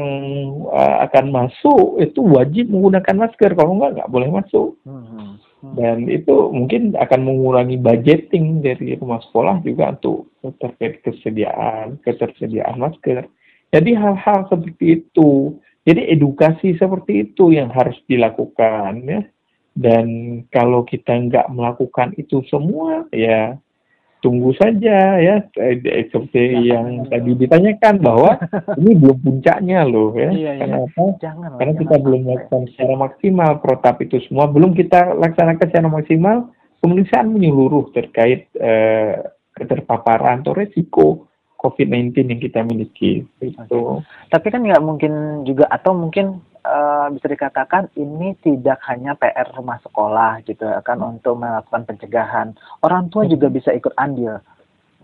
[0.71, 4.79] uh, akan masuk itu wajib menggunakan masker, kalau nggak nggak boleh masuk.
[4.87, 5.35] Hmm.
[5.75, 10.31] Dan itu mungkin akan mengurangi budgeting dari rumah sekolah juga untuk
[10.63, 13.27] terkait kesediaan, ketersediaan masker.
[13.75, 15.59] Jadi hal-hal seperti itu.
[15.87, 19.23] Jadi edukasi seperti itu yang harus dilakukan ya.
[19.77, 20.07] Dan
[20.49, 23.61] kalau kita nggak melakukan itu semua, ya
[24.21, 25.37] tunggu saja ya.
[25.57, 28.31] Eh, eh, Seperti yang tadi ditanyakan bahwa
[28.81, 30.31] ini belum puncaknya loh ya.
[30.33, 30.63] Iya, iya.
[30.65, 31.03] Kenapa?
[31.21, 35.67] Jangan lah, Karena jangan kita belum melakukan secara maksimal protap itu semua, belum kita laksanakan
[35.67, 36.37] secara maksimal
[36.81, 39.25] pemeriksaan menyeluruh terkait eh,
[39.57, 41.27] keterpaparan atau resiko
[41.57, 43.25] COVID-19 yang kita miliki.
[43.41, 44.05] Itu.
[44.29, 49.79] Tapi kan nggak mungkin juga atau mungkin eh, bisa dikatakan ini tidak hanya PR rumah
[49.87, 52.59] sekolah gitu kan untuk melakukan pencegahan.
[52.83, 54.43] Orang tua juga bisa ikut andil.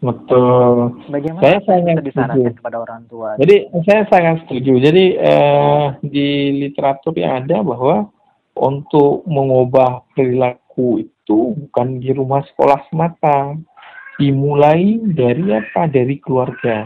[0.03, 0.99] Betul.
[1.15, 2.59] Bagaimana Saya sangat disarankan setuju.
[2.59, 3.29] kepada orang tua?
[3.39, 4.73] Jadi saya sangat setuju.
[4.83, 8.11] Jadi eh, di literatur yang ada bahwa
[8.59, 13.55] untuk mengubah perilaku itu bukan di rumah sekolah semata,
[14.19, 15.87] dimulai dari apa?
[15.87, 16.83] Dari keluarga,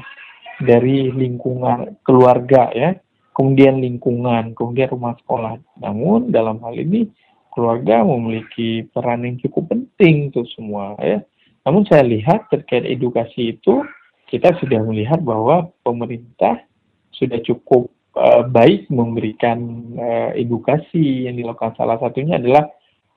[0.61, 3.01] dari lingkungan keluarga ya,
[3.37, 5.61] kemudian lingkungan, kemudian rumah sekolah.
[5.85, 7.05] Namun dalam hal ini
[7.53, 11.21] keluarga memiliki peran yang cukup penting itu semua ya.
[11.69, 13.85] Namun saya lihat terkait edukasi itu
[14.33, 16.65] kita sudah melihat bahwa pemerintah
[17.13, 19.59] sudah cukup eh, baik memberikan
[19.97, 22.65] eh, edukasi yang dilakukan salah satunya adalah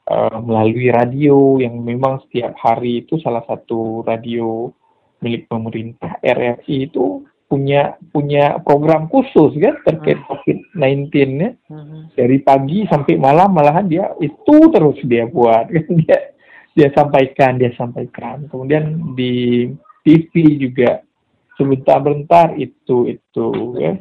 [0.07, 4.67] eh, melalui radio yang memang setiap hari itu salah satu radio
[5.19, 10.29] milik pemerintah RRI itu punya punya program khusus kan terkait Hmm.
[10.29, 12.13] COVID-19 ya Mhm.
[12.13, 16.17] dari pagi sampai malam malahan dia itu terus dia buat kan dia
[16.77, 19.65] dia sampaikan dia sampaikan kemudian di
[20.05, 21.01] TV juga
[21.57, 23.47] sebentar-bentar itu itu
[23.81, 23.97] ya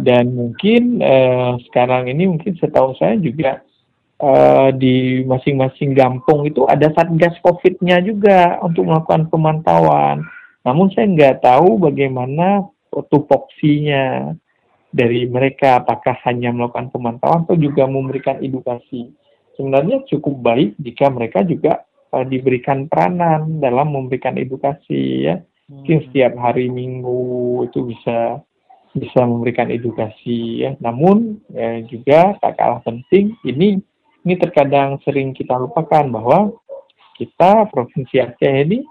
[0.00, 3.60] dan mungkin eh, sekarang ini mungkin setahu saya juga
[4.16, 10.24] eh, di masing-masing gampung itu ada satgas COVID-nya juga untuk melakukan pemantauan.
[10.64, 12.64] Namun saya nggak tahu bagaimana
[13.04, 14.32] tupoksinya
[14.88, 19.12] dari mereka, apakah hanya melakukan pemantauan atau juga memberikan edukasi.
[19.56, 25.36] Sebenarnya cukup baik jika mereka juga eh, diberikan peranan dalam memberikan edukasi ya.
[25.66, 28.40] Mungkin setiap hari Minggu itu bisa
[28.96, 30.72] bisa memberikan edukasi ya.
[30.80, 33.80] Namun eh, juga tak kalah penting ini
[34.26, 36.50] ini terkadang sering kita lupakan bahwa
[37.16, 38.84] kita provinsi Aceh ini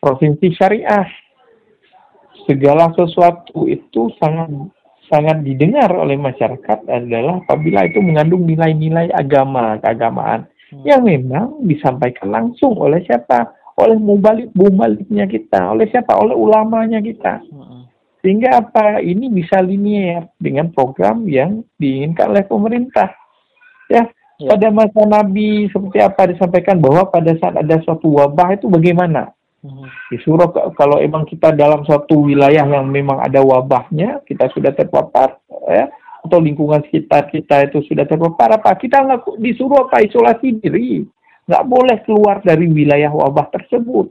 [0.00, 1.08] provinsi syariah.
[2.48, 4.48] Segala sesuatu itu sangat
[5.12, 10.84] sangat didengar oleh masyarakat adalah apabila itu mengandung nilai-nilai agama keagamaan Hmm.
[10.84, 13.56] yang memang disampaikan langsung oleh siapa?
[13.80, 16.12] Oleh mubalik mubaliknya kita, oleh siapa?
[16.12, 17.40] Oleh ulamanya kita.
[17.40, 17.88] Mhm.
[18.20, 19.00] Sehingga apa?
[19.00, 23.08] Ini bisa linier dengan program yang diinginkan oleh pemerintah.
[23.88, 24.54] Ya, Ya.
[24.54, 29.32] pada masa Nabi seperti apa disampaikan bahwa pada saat ada suatu wabah itu bagaimana?
[29.68, 29.84] Mhm.
[30.08, 35.36] Disuruh kalau emang kita dalam suatu wilayah yang memang ada wabahnya, kita sudah terpapar,
[35.68, 35.92] ya,
[36.24, 38.72] atau lingkungan sekitar kita itu sudah terpapar apa?
[38.80, 40.00] Kita nggak disuruh apa?
[40.00, 41.04] Isolasi diri,
[41.44, 44.08] nggak boleh keluar dari wilayah wabah tersebut.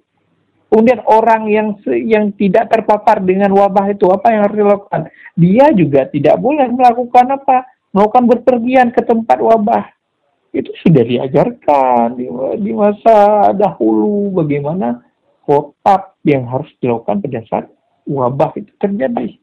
[0.67, 5.01] Kemudian orang yang yang tidak terpapar dengan wabah itu apa yang harus dilakukan?
[5.39, 7.63] Dia juga tidak boleh melakukan apa?
[7.95, 9.87] Melakukan berpergian ke tempat wabah.
[10.51, 12.27] Itu sudah diajarkan di,
[12.59, 15.06] di masa dahulu bagaimana
[15.47, 17.65] protap yang harus dilakukan pada saat
[18.03, 19.39] wabah itu terjadi.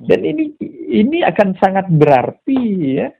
[0.00, 0.54] Dan ini
[0.88, 2.62] ini akan sangat berarti
[2.96, 3.10] ya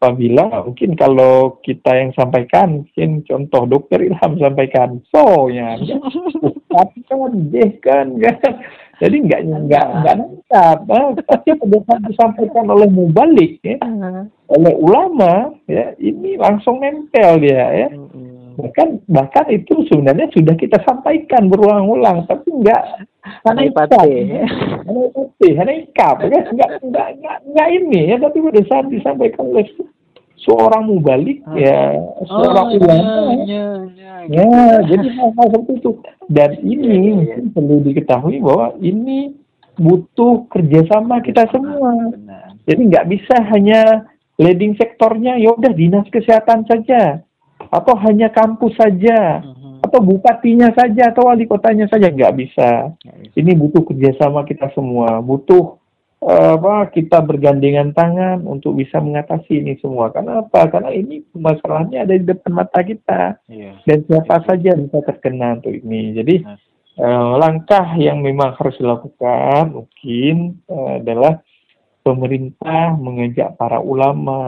[0.00, 5.76] apabila mungkin kalau kita yang sampaikan mungkin contoh dokter Ilham sampaikan so ya
[6.72, 8.54] kan kan deh kan kan
[8.96, 13.76] jadi nggak nggak nggak nangkap nah, tapi pada saat disampaikan oleh mubalik ya
[14.48, 17.88] oleh ulama ya ini langsung nempel dia ya.
[17.92, 18.39] Mhm.
[18.62, 22.82] Bahkan bahkan itu sebenarnya sudah kita sampaikan berulang-ulang tapi enggak
[23.44, 28.62] karena ikap karena ipate karena ikap ya enggak enggak enggak enggak ini ya tapi pada
[28.68, 29.66] saat disampaikan oleh
[30.40, 33.44] seorang mubalik ya seorang Oh, ulama.
[33.44, 34.48] ya, ya, ya, ya
[34.88, 35.92] jadi hal-hal seperti itu.
[36.32, 39.36] Dan ini mungkin perlu diketahui bahwa ini
[39.76, 42.12] butuh kerjasama kita semua.
[42.12, 42.56] Benar.
[42.64, 43.80] jadi nggak bisa hanya
[44.36, 47.20] leading sektornya ya udah dinas kesehatan saja
[47.70, 49.86] atau hanya kampus saja Mhm.
[49.86, 52.92] atau bupatinya saja atau wali kotanya saja nggak bisa.
[53.00, 53.32] Bisa.
[53.38, 55.78] Ini butuh kerjasama kita semua, butuh
[56.20, 60.12] apa kita bergandengan tangan untuk bisa mengatasi ini semua.
[60.12, 60.68] Karena apa?
[60.68, 63.80] Karena ini masalahnya ada di depan mata kita Iya.
[63.88, 66.12] dan siapa saja bisa terkena untuk ini.
[66.12, 66.44] Jadi
[67.00, 71.40] eh, langkah yang memang harus dilakukan mungkin eh, adalah
[72.04, 74.38] pemerintah mengajak para ulama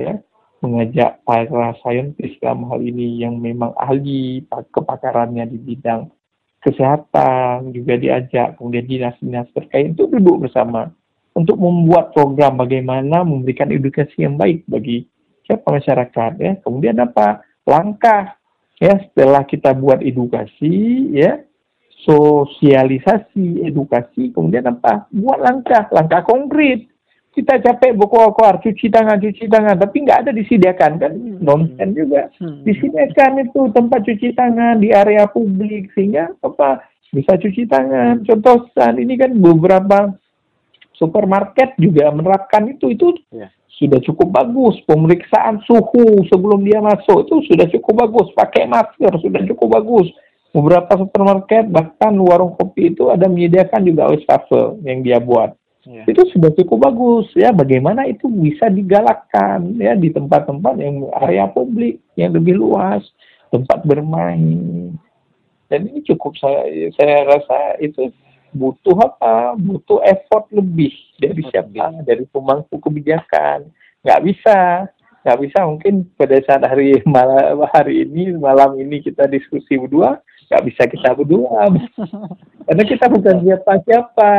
[0.00, 0.16] ya
[0.60, 6.12] mengajak para saintis dalam hal ini yang memang ahli pak- kepakarannya di bidang
[6.60, 10.92] kesehatan juga diajak kemudian dinas-dinas terkait untuk duduk bersama
[11.32, 15.06] untuk membuat program bagaimana memberikan edukasi yang baik bagi
[15.46, 16.52] siapa masyarakat ya.
[16.60, 17.40] Kemudian apa?
[17.64, 18.36] Langkah
[18.82, 21.40] ya setelah kita buat edukasi ya
[22.04, 25.06] sosialisasi edukasi kemudian apa?
[25.14, 26.89] Buat langkah langkah konkret
[27.30, 29.78] kita capek berkoar-koar cuci tangan cuci tangan.
[29.78, 31.12] Tapi nggak ada disediakan kan?
[31.38, 32.26] Nonsen juga.
[32.36, 32.62] Hmm.
[32.62, 38.22] disediakan itu tempat cuci tangan di area publik sehingga apa bisa cuci tangan.
[38.22, 40.14] Contoh saat ini kan beberapa
[40.92, 42.90] supermarket juga menerapkan itu.
[42.90, 43.48] Itu Ya.
[43.70, 44.76] sudah cukup bagus.
[44.84, 48.28] Pemeriksaan suhu sebelum dia masuk itu sudah cukup bagus.
[48.34, 50.10] Pakai masker sudah cukup bagus.
[50.50, 56.04] Beberapa supermarket bahkan warung kopi itu ada menyediakan juga wastafel yang dia buat Iya.
[56.12, 57.56] itu sudah cukup bagus ya.
[57.56, 63.00] Bagaimana itu bisa digalakkan ya di tempat-tempat yang area publik yang lebih luas
[63.48, 64.92] tempat bermain.
[65.72, 68.12] Dan ini cukup saya saya rasa itu
[68.52, 69.56] butuh apa?
[69.56, 72.04] Butuh effort lebih dari siapa?
[72.04, 73.72] Dari pemangku kebijakan.
[74.04, 74.58] Nggak bisa.
[75.24, 75.58] Nggak bisa.
[75.64, 81.14] Mungkin pada saat hari malam hari ini malam ini kita diskusi berdua nggak bisa kita
[81.14, 81.70] berdua
[82.66, 84.30] karena kita bukan siapa-siapa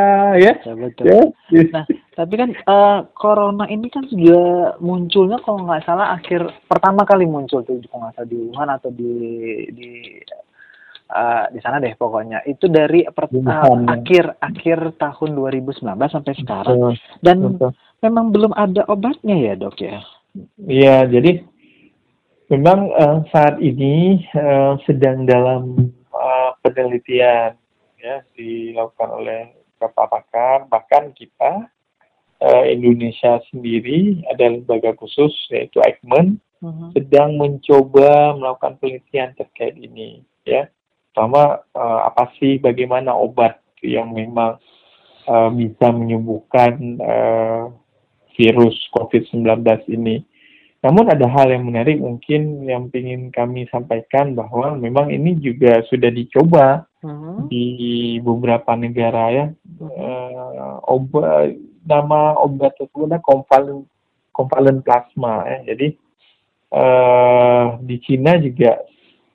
[0.43, 1.05] ya Ya, betul.
[1.07, 1.23] ya
[1.71, 7.23] Nah, tapi kan eh, corona ini kan juga munculnya kalau nggak salah akhir pertama kali
[7.23, 9.13] muncul tuh kalau nggak salah di Wuhan atau di
[9.71, 9.89] di
[11.11, 12.43] uh, di sana deh pokoknya.
[12.47, 16.77] Itu dari per, uh, akhir akhir tahun 2019 sampai sekarang.
[16.79, 16.93] Betul.
[17.19, 17.71] Dan Betul.
[18.01, 19.99] memang belum ada obatnya ya, Dok ya.
[20.63, 21.43] Iya, jadi
[22.47, 26.00] memang uh, saat ini uh, sedang dalam uh,
[26.63, 27.57] penelitian
[27.97, 29.41] ya dilakukan oleh
[29.77, 30.69] beberapa pakar.
[30.69, 31.69] Bahkan kita
[32.41, 36.89] uh, Indonesia sendiri ada lembaga khusus yaitu Eijkman uh-huh.
[36.93, 40.69] sedang mencoba melakukan penelitian terkait ini ya.
[41.11, 44.61] Pertama uh, apa sih bagaimana obat yang memang
[45.27, 47.73] uh, bisa menyembuhkan uh,
[48.37, 50.23] virus COVID-19 ini
[50.81, 56.09] namun ada hal yang menarik mungkin yang ingin kami sampaikan bahwa memang ini juga sudah
[56.09, 57.45] dicoba hmm.
[57.53, 59.45] di beberapa negara ya.
[59.77, 61.53] Uh, obat
[61.85, 63.85] nama obat tersebut adalah konvalen
[64.33, 65.59] konvalen plasma ya.
[65.69, 65.87] Jadi
[66.73, 68.81] uh, di Cina juga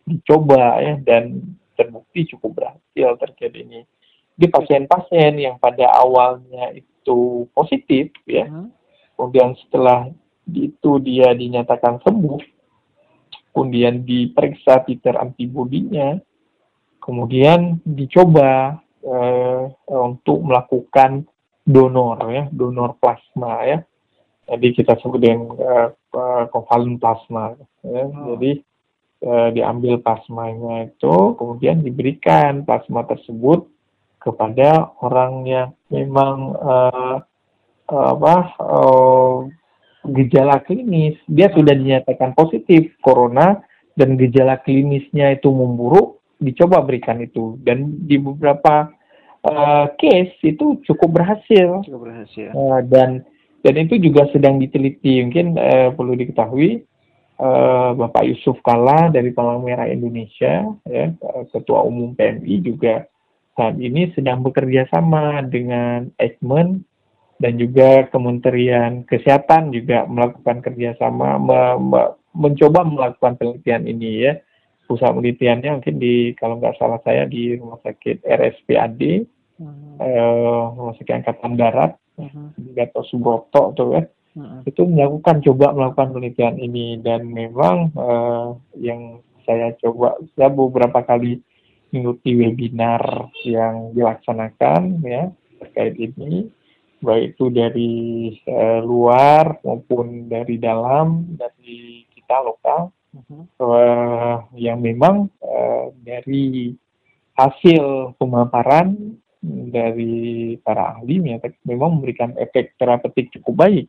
[0.03, 1.47] dicoba ya dan
[1.79, 3.87] terbukti cukup berhasil terkait ini.
[4.35, 8.69] Di pasien-pasien yang pada awalnya itu positif ya, hmm.
[9.15, 10.11] kemudian setelah
[10.51, 12.41] itu dia dinyatakan sembuh,
[13.51, 16.15] kemudian diperiksa titer antibodinya,
[17.03, 21.27] kemudian dicoba uh, untuk melakukan
[21.67, 23.79] donor ya, donor plasma ya.
[24.47, 27.59] Jadi kita sebut dengan uh, kovalen plasma.
[27.83, 28.07] Ya.
[28.07, 28.39] Oh.
[28.39, 28.63] Jadi
[29.27, 33.67] uh, diambil plasmanya itu, kemudian diberikan plasma tersebut
[34.23, 37.17] kepada orang yang memang uh,
[37.87, 39.47] apa uh,
[40.13, 43.63] gejala klinis, dia sudah dinyatakan positif corona
[43.97, 48.93] dan gejala klinisnya itu memburuk, dicoba berikan itu dan di beberapa
[49.47, 51.81] uh, case itu cukup berhasil.
[51.87, 52.53] Cukup berhasil.
[52.53, 53.25] Uh, dan
[53.65, 55.25] dan itu juga sedang diteliti.
[55.25, 56.85] Mungkin uh, perlu diketahui
[57.41, 61.07] uh, Bapak Yusuf Kala dari Palang Merah Indonesia, ya,
[61.51, 63.09] Ketua Umum PMI juga
[63.57, 66.85] saat ini sedang bekerja sama dengan Eijkman
[67.37, 74.33] dan juga Kementerian Kesehatan juga melakukan kerjasama me, me, mencoba melakukan penelitian ini ya.
[74.87, 79.01] Pusat penelitiannya mungkin di kalau nggak salah saya di rumah sakit RSPAD
[79.59, 79.99] hmm.
[79.99, 81.93] eh, rumah sakit Angkatan Darat
[82.57, 84.05] di Gatot Subroto tuh ya.
[84.37, 84.61] Hmm.
[84.69, 87.01] itu melakukan coba melakukan penelitian ini.
[87.03, 88.49] Dan memang eh,
[88.81, 91.43] yang saya coba saya beberapa kali
[91.91, 95.31] mengikuti webinar yang dilaksanakan ya
[95.63, 96.51] terkait ini
[97.07, 97.95] baik itu dari
[98.51, 103.43] uh, luar maupun dari dalam dari kita lokal uh-huh.
[103.63, 106.75] uh, yang memang uh, dari
[107.39, 109.17] hasil pemaparan
[109.47, 111.23] dari para ahli
[111.63, 113.87] memang memberikan efek terapeutik cukup baik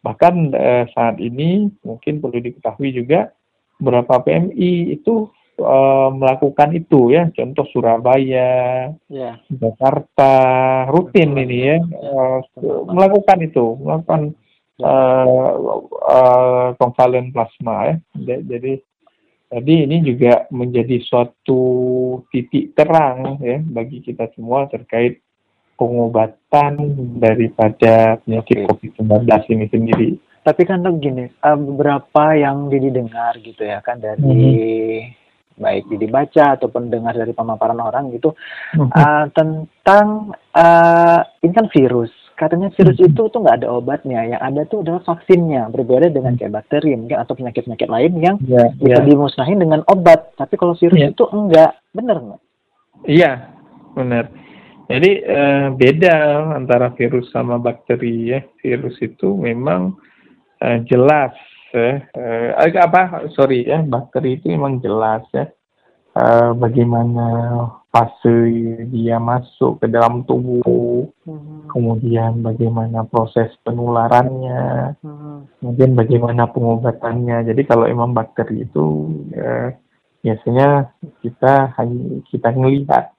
[0.00, 3.32] bahkan uh, saat ini mungkin perlu diketahui juga
[3.76, 5.28] beberapa PMI itu
[5.60, 7.30] uh, melakukan itu ya.
[7.30, 9.38] Contoh Surabaya yeah.
[9.50, 10.32] Jakarta
[10.90, 12.40] rutin ini ya uh,
[12.90, 14.34] melakukan itu melakukan
[14.82, 15.54] uh,
[15.90, 17.94] uh, konvalen plasma ya.
[18.42, 18.80] Jadi
[19.54, 21.62] jadi ini juga menjadi suatu
[22.34, 25.22] titik terang ya bagi kita semua terkait
[25.74, 26.74] pengobatan
[27.18, 30.10] daripada penyakit COVID-19 ini sendiri.
[30.44, 35.23] Tapi kan gini, beberapa yang didengar gitu ya kan dari hmm
[35.54, 38.34] baik dibaca ataupun dengar dari pemaparan orang gitu
[38.74, 38.90] hmm.
[38.90, 42.10] uh, tentang uh, ini kan virus.
[42.34, 43.14] Katanya virus hmm.
[43.14, 44.26] itu tuh nggak ada obatnya.
[44.26, 45.70] Yang ada tuh adalah vaksinnya.
[45.70, 49.06] Berbeda dengan kayak bakteri mungkin atau penyakit penyakit lain yang yeah, bisa yeah.
[49.06, 50.34] dimusnahin dengan obat.
[50.34, 51.14] Tapi kalau virus yeah.
[51.14, 51.78] itu enggak.
[51.94, 52.40] Benar nggak?
[53.06, 53.36] Iya yeah,
[53.94, 54.26] benar
[54.84, 56.14] jadi uh, beda
[56.60, 58.40] antara virus sama bakteri ya.
[58.60, 59.96] Virus itu memang
[60.60, 61.32] uh, jelas
[61.74, 65.50] eh, apa sorry ya bakteri itu memang jelas ya
[66.14, 67.26] eh, bagaimana
[67.94, 68.38] fase
[68.90, 71.70] dia masuk ke dalam tubuh hmm.
[71.70, 75.62] kemudian bagaimana proses penularannya hmm.
[75.62, 79.78] kemudian bagaimana pengobatannya jadi kalau emang bakteri itu eh,
[80.26, 83.14] biasanya kita hanya kita melihat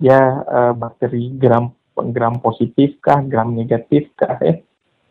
[0.00, 1.72] ya eh, bakteri gram
[2.12, 4.60] gram positif kah gram negatif kah ya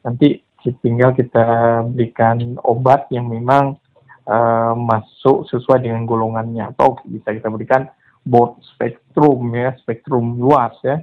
[0.05, 0.44] nanti
[0.81, 1.45] tinggal kita
[1.91, 3.77] berikan obat yang memang
[4.29, 7.89] uh, masuk sesuai dengan golongannya atau bisa kita berikan
[8.25, 11.01] broad spektrum ya spektrum luas ya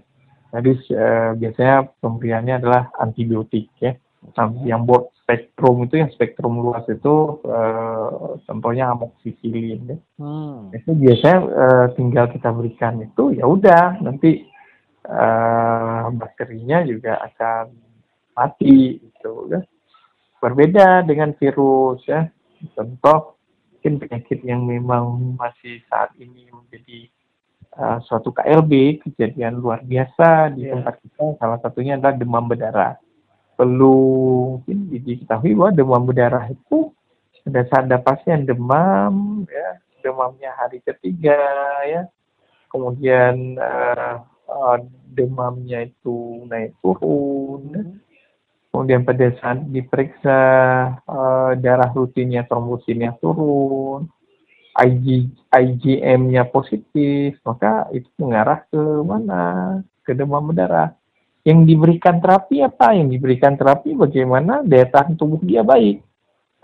[0.53, 3.95] jadi uh, biasanya pemberiannya adalah antibiotik ya
[4.35, 9.97] nah, yang broad spektrum itu yang spektrum luas itu uh, contohnya amoxicillin ya.
[10.19, 10.75] Hmm.
[10.75, 14.43] itu biasanya uh, tinggal kita berikan itu ya udah nanti
[15.07, 17.71] uh, bakterinya juga akan
[18.33, 19.61] mati gitu ya.
[20.43, 22.27] Berbeda dengan virus ya.
[22.75, 23.39] Contoh
[23.70, 27.11] mungkin penyakit yang memang masih saat ini menjadi
[27.79, 30.79] uh, suatu KLB kejadian luar biasa di Yeah.
[30.79, 32.95] tempat kita salah satunya adalah demam berdarah
[33.59, 33.99] perlu
[34.59, 36.91] mungkin diketahui bahwa demam berdarah itu
[37.43, 41.39] pada saat ada pasien demam ya demamnya hari ketiga
[41.87, 42.07] ya
[42.70, 44.79] kemudian uh, uh,
[45.11, 47.99] demamnya itu naik turun
[48.73, 50.41] kemudian pada saat diperiksa
[51.05, 54.09] uh, darah rutinnya trombosinnya turun
[54.73, 59.43] IG, IgM-nya positif maka itu mengarah ke mana?
[60.01, 60.97] Ke demam berdarah.
[61.45, 62.97] Yang diberikan terapi apa?
[62.97, 66.01] Yang diberikan terapi bagaimana daya tahan tubuh dia baik?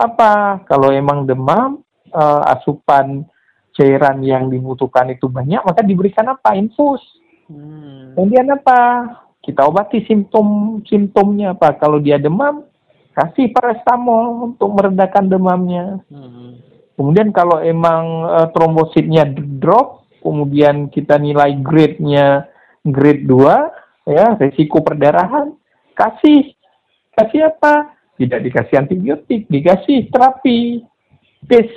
[0.01, 0.65] Apa?
[0.65, 1.85] Kalau emang demam
[2.17, 3.29] uh, asupan
[3.77, 6.57] cairan yang dibutuhkan itu banyak maka diberikan apa?
[6.57, 7.05] Infus.
[7.49, 8.13] Hmm.
[8.13, 9.09] kemudian apa
[9.49, 11.73] kita obati simptom simptomnya apa?
[11.81, 12.69] Kalau dia demam
[13.17, 16.05] kasih paracetamol untuk meredakan demamnya.
[16.13, 16.61] Hmm.
[16.99, 19.23] kemudian kalau emang uh, trombositnya
[19.63, 22.51] drop kemudian kita nilai grade-nya
[22.83, 25.57] grade 2 ya resiko perdarahan
[25.97, 26.53] kasih.
[27.17, 27.97] Kasih apa?
[28.19, 30.85] Tidak dikasih antibiotik dikasih terapi.
[31.39, 31.77] PC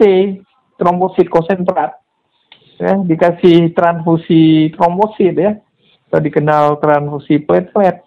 [0.82, 2.02] trombosit konsentrat.
[2.82, 5.62] Ya dikasih transfusi trombosit ya
[6.12, 8.04] atau dikenal transfusi platelet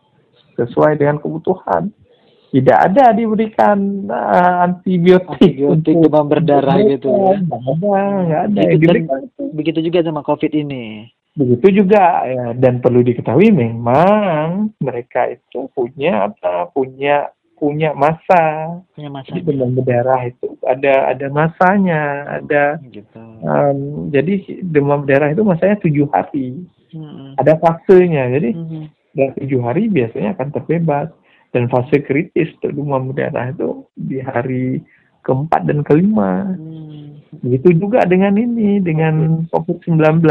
[0.55, 1.89] sesuai dengan kebutuhan
[2.53, 7.35] tidak ada diberikan uh, antibiotik, Antibiotik demam berdarah gitu ya.
[7.35, 9.43] ada ada Gitu, yang diberikan itu.
[9.51, 11.09] Begitu juga sama COVID ini.
[11.35, 17.27] begitu juga ya dan perlu diketahui memang mereka itu punya apa punya
[17.59, 19.35] punya masa Punya masa.
[19.35, 22.03] jadi demam berdarah itu ada ada masanya
[22.39, 23.19] ada Gitu.
[23.43, 23.79] um,
[24.15, 26.63] jadi demam berdarah itu masanya tujuh hari
[26.95, 27.35] Hmm.
[27.35, 28.31] ada fasenya.
[28.39, 28.87] Jadi Hmm.
[29.15, 31.11] dalam tujuh hari biasanya akan terbebas.
[31.55, 34.83] Dan fase kritis demam berdarah itu di hari
[35.23, 36.55] keempat dan kelima.
[36.55, 36.95] Hmm.
[37.43, 40.23] begitu juga dengan ini dengan COVID-19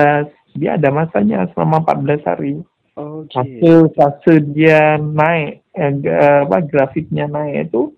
[0.55, 2.63] dia ada masanya selama 14 hari.
[2.95, 7.91] Oh, fase fase dia naik eh, apa grafiknya naik itu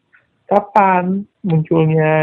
[0.48, 2.14] kapan munculnya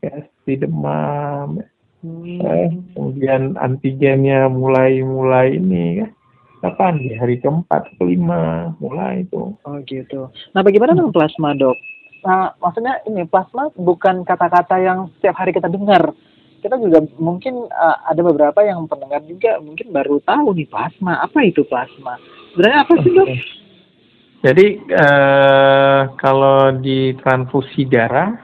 [0.00, 1.62] kayak seperti demam
[2.02, 2.42] Hmm.
[2.42, 6.10] eh, kemudian antigennya mulai mulai ini kan
[6.62, 10.30] kapan di hari keempat kelima mulai itu Oh gitu.
[10.54, 11.78] Nah bagaimana dengan plasma dok?
[12.26, 16.10] Nah maksudnya ini plasma bukan kata-kata yang setiap hari kita dengar.
[16.62, 21.22] Kita juga mungkin uh, ada beberapa yang pendengar juga mungkin baru tahu nih plasma.
[21.22, 22.18] Apa itu plasma?
[22.54, 23.28] Sebenarnya apa sih dok?
[24.42, 28.34] Jadi eh, kalau di transfusi darah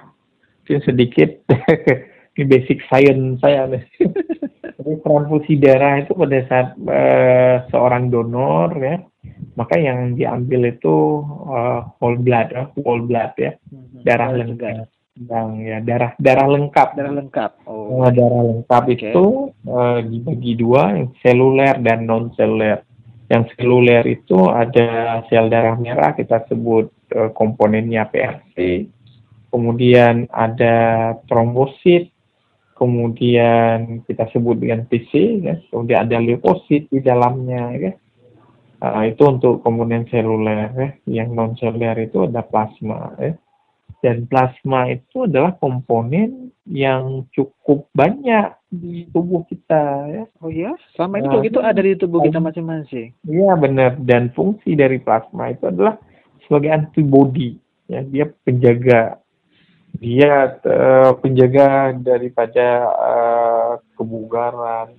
[0.62, 1.30] mungkin sedikit
[2.38, 3.82] ini basic science saya nih.
[4.78, 9.02] Jadi transfusi darah itu pada saat eh, seorang donor ya,
[9.58, 13.58] maka yang diambil itu eh, whole blood, ya, whole blood ya,
[14.06, 14.86] darah Oh, lengkap,
[15.18, 16.88] yang ya darah darah lengkap.
[16.94, 17.50] Darah lengkap.
[17.66, 18.06] Oh.
[18.06, 18.94] Nah, darah lengkap Oke.
[18.94, 19.26] itu
[19.66, 22.86] eh, dibagi dua, yang seluler dan non seluler.
[23.26, 28.86] Yang seluler itu ada sel darah merah kita sebut eh, komponennya PRC,
[29.50, 32.14] kemudian ada trombosit,
[32.78, 35.54] kemudian kita sebut dengan PC, ya.
[35.68, 37.92] kemudian ada leukosit di dalamnya, ya.
[38.78, 40.88] Ah, itu untuk komponen seluler, ya.
[41.10, 43.34] yang non seluler itu ada plasma, ya.
[43.98, 50.24] dan plasma itu adalah komponen yang cukup banyak di tubuh kita, ya.
[50.38, 50.78] Oh ya?
[50.94, 53.10] Selama ini Nah, gitu ada di tubuh kita masing-masing.
[53.26, 55.98] Iya benar dan fungsi dari plasma itu adalah
[56.46, 59.20] sebagai antibody ya dia penjaga
[59.96, 64.92] dia eh, penjaga daripada eh, kebugaran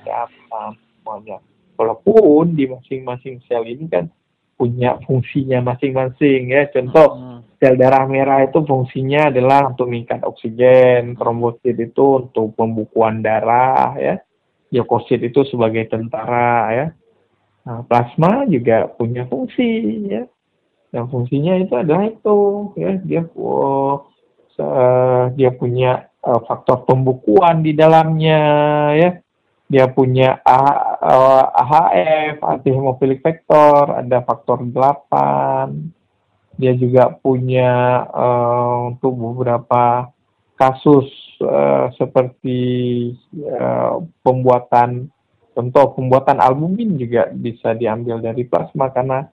[0.00, 1.38] kesehatan semuanya
[1.76, 4.08] walaupun di masing-masing sel ini kan
[4.56, 7.40] punya fungsinya masing-masing ya contoh Hmm.
[7.56, 14.20] sel darah merah itu fungsinya adalah untuk mengikat oksigen, trombosit itu untuk pembukuan darah ya,
[14.72, 16.86] leukosit itu sebagai tentara ya.
[17.68, 20.24] Nah, plasma juga punya fungsi ya.
[20.90, 22.38] Yang fungsinya itu adalah itu
[22.80, 24.10] ya, dia oh,
[24.60, 28.40] se- dia punya eh, faktor pembukuan di dalamnya
[28.92, 29.10] ya.
[29.70, 35.72] Dia punya A- eh, AHF, anti hemophilic factor, ada faktor 8,
[36.60, 40.12] dia juga punya eh, untuk beberapa
[40.60, 41.08] kasus
[41.40, 42.60] eh, seperti
[43.32, 45.08] eh, pembuatan
[45.56, 49.24] contoh pembuatan albumin juga bisa diambil dari plasma karena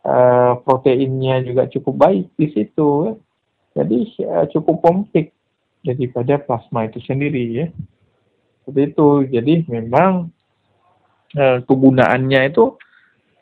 [0.00, 3.12] eh, proteinnya juga cukup baik di situ
[3.74, 5.30] jadi eh, cukup komplit
[5.86, 7.66] daripada plasma itu sendiri ya.
[8.66, 9.08] Seperti itu.
[9.30, 10.30] Jadi memang
[11.38, 12.74] eh, kegunaannya itu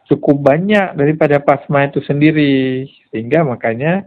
[0.09, 2.85] cukup banyak daripada plasma itu sendiri.
[3.13, 4.05] Sehingga makanya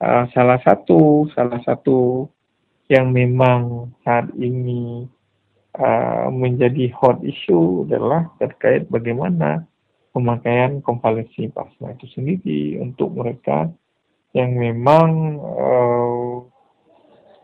[0.00, 2.28] uh, salah satu salah satu
[2.92, 5.08] yang memang saat ini
[6.28, 9.64] menjadi hot issue adalah terkait bagaimana
[10.12, 13.72] pemakaian konvalensi plasma itu sendiri untuk mereka
[14.32, 16.44] yang memang uh,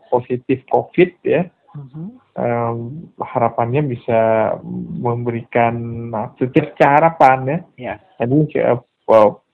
[0.09, 1.45] positif COVID ya.
[1.69, 2.09] Uh-huh.
[2.33, 2.77] Um,
[3.19, 4.53] harapannya bisa
[4.97, 5.75] memberikan
[6.09, 7.59] nah, secerca harapan ya.
[7.77, 7.97] Yeah.
[8.17, 8.81] Jadi uh,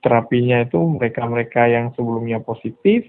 [0.00, 3.04] terapinya itu mereka-mereka yang sebelumnya positif,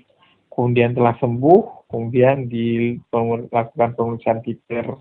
[0.51, 4.97] kemudian telah sembuh, kemudian dilakukan pemeriksaan titer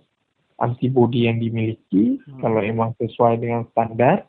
[0.57, 2.41] antibodi yang dimiliki, hmm.
[2.41, 4.24] kalau emang sesuai dengan standar,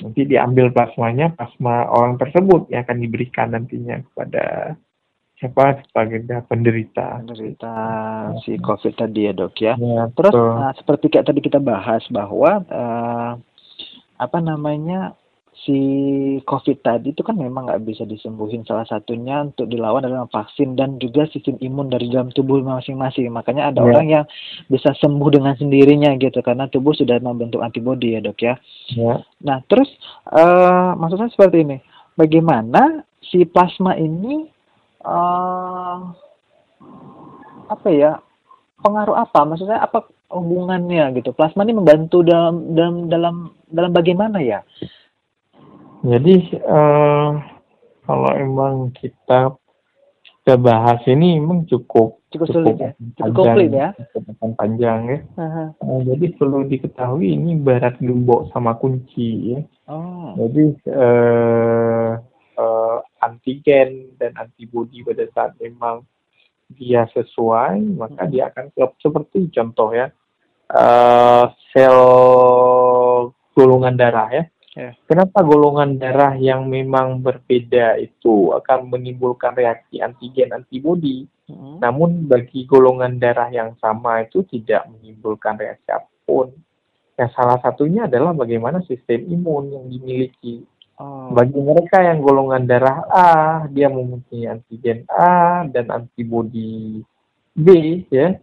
[0.00, 4.74] nanti diambil plasmanya, plasma orang tersebut yang akan diberikan nantinya kepada
[5.36, 5.82] siapa?
[5.90, 7.20] Sebagai penderita.
[7.20, 7.74] Penderita
[8.46, 9.74] si COVID tadi ya dok ya.
[9.76, 13.32] ya Terus uh, seperti kayak tadi kita bahas bahwa uh,
[14.22, 15.18] apa namanya
[15.62, 15.78] si
[16.42, 18.66] COVID tadi itu kan memang nggak bisa disembuhin.
[18.66, 23.30] Salah satunya untuk dilawan adalah vaksin dan juga sistem imun dari dalam tubuh masing-masing.
[23.30, 23.88] Makanya ada yeah.
[23.94, 24.24] orang yang
[24.66, 28.54] bisa sembuh dengan sendirinya gitu karena tubuh sudah membentuk antibodi ya dok ya.
[28.90, 29.22] Yeah.
[29.38, 29.86] nah terus
[30.34, 31.78] uh, maksudnya seperti ini.
[32.18, 34.44] Bagaimana si plasma ini
[35.06, 36.10] uh,
[37.70, 38.18] apa ya
[38.82, 39.46] pengaruh apa?
[39.46, 41.30] Maksudnya apa hubungannya gitu?
[41.30, 43.34] Plasma ini membantu dalam dalam dalam
[43.70, 44.60] dalam bagaimana ya
[46.02, 46.34] jadi
[46.66, 47.30] uh,
[48.02, 49.54] kalau emang kita
[50.42, 55.18] kita bahas ini emang cukup cukup, sulit ya, cukup panjang, ya, cukup panjang ya.
[55.38, 55.68] Uh-huh.
[55.78, 59.60] Uh, jadi perlu diketahui ini barat gembok sama kunci ya.
[59.86, 60.34] Oh.
[60.34, 62.18] Jadi uh,
[62.58, 66.02] uh, antigen dan antibodi pada saat memang
[66.72, 68.30] dia sesuai maka hmm.
[68.32, 70.08] dia akan klop seperti contoh ya
[70.72, 72.00] uh, sel
[73.52, 74.96] golongan darah ya Yeah.
[75.04, 81.84] Kenapa golongan darah yang memang berbeda itu akan menimbulkan reaksi antigen antibodi, mm-hmm.
[81.84, 86.56] namun bagi golongan darah yang sama itu tidak menimbulkan reaksi apa pun.
[87.20, 90.64] Yang salah satunya adalah bagaimana sistem imun yang dimiliki.
[90.96, 91.28] Oh.
[91.36, 93.30] Bagi mereka yang golongan darah A,
[93.68, 97.04] dia mempunyai antigen A dan antibodi
[97.52, 97.66] B,
[98.08, 98.40] ya.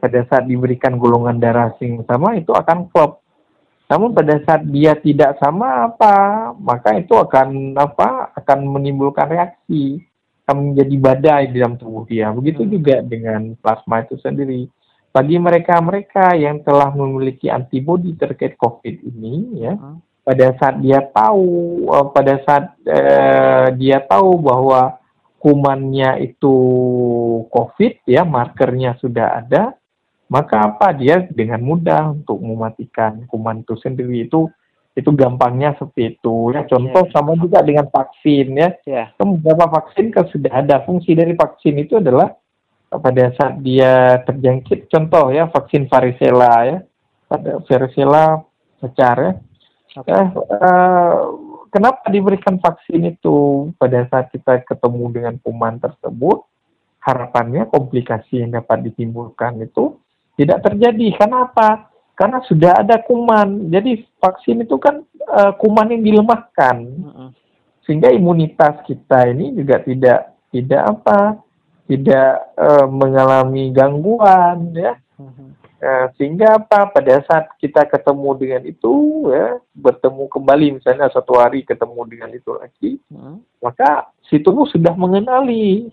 [0.00, 3.23] Pada saat diberikan golongan darah yang sama itu akan klop
[3.84, 8.32] namun pada saat dia tidak sama apa, maka itu akan apa?
[8.32, 10.00] akan menimbulkan reaksi,
[10.44, 12.32] akan menjadi badai di dalam tubuh dia.
[12.32, 12.70] Begitu hmm.
[12.72, 14.68] juga dengan plasma itu sendiri.
[15.14, 20.24] Bagi mereka-mereka yang telah memiliki antibodi terkait COVID ini, ya, hmm.
[20.24, 21.46] pada saat dia tahu,
[21.84, 24.96] eh, pada saat eh, dia tahu bahwa
[25.44, 26.56] kumannya itu
[27.52, 29.76] COVID, ya, markernya sudah ada,
[30.28, 30.96] maka apa?
[30.96, 34.24] Dia dengan mudah untuk mematikan kuman itu sendiri.
[34.24, 34.48] Itu
[34.94, 36.54] itu gampangnya seperti itu.
[36.54, 37.12] Ya contoh yeah.
[37.12, 38.70] sama juga dengan vaksin ya.
[38.86, 39.06] Yeah.
[39.18, 40.86] kan beberapa vaksin kan sudah ada.
[40.86, 42.32] Fungsi dari vaksin itu adalah
[42.88, 44.86] pada saat dia terjangkit.
[44.88, 46.78] Contoh ya vaksin varicella ya.
[47.26, 48.40] Pada varicella
[48.78, 49.34] secara ya.
[49.94, 50.10] Okay.
[50.10, 51.14] eh, uh,
[51.70, 56.46] kenapa diberikan vaksin itu pada saat kita ketemu dengan kuman tersebut?
[57.04, 60.00] Harapannya komplikasi yang dapat ditimbulkan itu
[60.38, 61.06] tidak terjadi.
[61.18, 61.90] Karena apa?
[62.14, 63.70] Karena sudah ada kuman.
[63.70, 66.76] Jadi vaksin itu kan uh, kuman yang dilemahkan.
[67.84, 71.42] Sehingga imunitas kita ini juga tidak tidak apa?
[71.84, 74.96] Tidak uh, mengalami gangguan ya.
[75.84, 76.88] Uh, sehingga apa?
[76.88, 82.56] Pada saat kita ketemu dengan itu ya, bertemu kembali misalnya satu hari ketemu dengan itu
[82.56, 82.90] lagi,
[83.60, 85.92] maka si tubuh sudah mengenali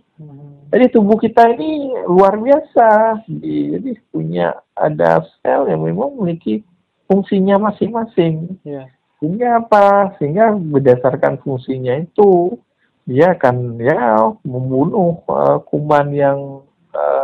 [0.72, 3.22] jadi tubuh kita ini luar biasa.
[3.28, 6.64] Jadi punya ada sel yang memang memiliki
[7.12, 8.56] fungsinya masing-masing.
[8.64, 8.88] Yeah.
[9.20, 10.16] Sehingga apa?
[10.18, 12.56] Sehingga berdasarkan fungsinya itu
[13.04, 16.64] dia akan ya membunuh uh, kuman yang
[16.96, 17.21] uh,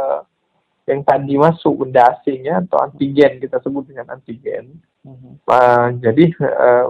[0.88, 4.79] yang tadi masuk benda asingnya atau antigen kita sebut dengan antigen.
[5.03, 5.31] Mm-hmm.
[5.43, 6.85] Uh, jadi uh,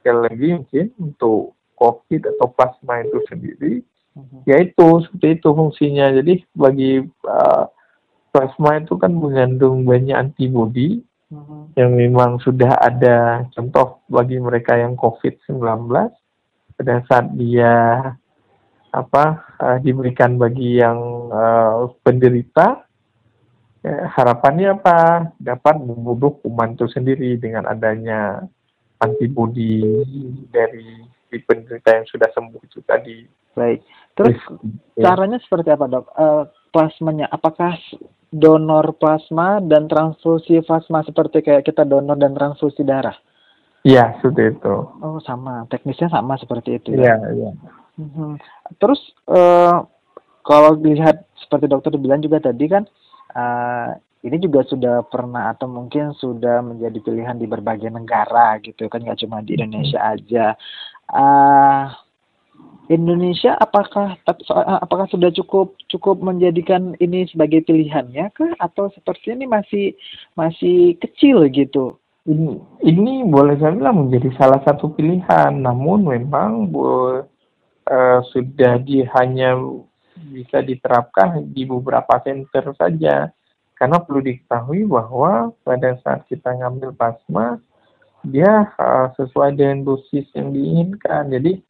[0.00, 3.84] sekali lagi mungkin untuk COVID atau plasma itu sendiri
[4.14, 4.46] Mhm.
[4.46, 7.66] ya itu seperti itu fungsinya jadi bagi uh,
[8.30, 11.02] plasma itu kan mengandung banyak antibodi
[11.34, 11.74] uh-huh.
[11.74, 15.90] yang memang sudah ada contoh bagi mereka yang COVID-19
[16.78, 17.74] pada saat dia
[18.94, 19.24] apa
[19.58, 20.98] uh, diberikan bagi yang
[21.34, 22.83] uh, penderita
[23.84, 28.42] ya, harapannya apa dapat membunuh kuman itu sendiri dengan adanya
[29.04, 29.84] antibodi
[30.48, 31.04] dari
[31.34, 33.26] penderita yang sudah sembuh itu tadi.
[33.58, 33.82] Baik.
[34.14, 34.38] Terus
[34.94, 35.10] ya.
[35.12, 36.06] caranya seperti apa dok?
[36.14, 37.74] Uh, plasmanya apakah
[38.30, 43.14] donor plasma dan transfusi plasma seperti kayak kita donor dan transfusi darah?
[43.84, 44.76] Iya, seperti itu.
[45.04, 45.68] Oh, sama.
[45.68, 47.20] Teknisnya sama seperti itu ya.
[47.20, 47.50] Iya, iya.
[48.00, 48.40] Hmm.
[48.80, 49.84] Terus uh,
[50.42, 52.88] kalau dilihat seperti dokter bilang juga tadi kan
[53.34, 59.04] uh, ini juga sudah pernah atau mungkin sudah menjadi pilihan di berbagai negara gitu kan
[59.04, 60.56] nggak cuma di Indonesia aja.
[61.12, 61.92] Uh,
[62.88, 64.16] Indonesia apakah
[64.80, 69.86] apakah sudah cukup cukup menjadikan ini sebagai pilihannya kah atau sepertinya ini masih
[70.36, 71.96] masih kecil gitu?
[72.24, 76.84] Ini ini boleh saya bilang menjadi salah satu pilihan, namun memang bu,
[77.88, 79.56] uh, sudah di hanya
[80.30, 83.30] bisa diterapkan di beberapa center saja.
[83.74, 87.58] Karena perlu diketahui bahwa pada saat kita ngambil plasma,
[88.24, 91.28] dia uh, sesuai dengan dosis yang diinginkan.
[91.28, 91.60] Jadi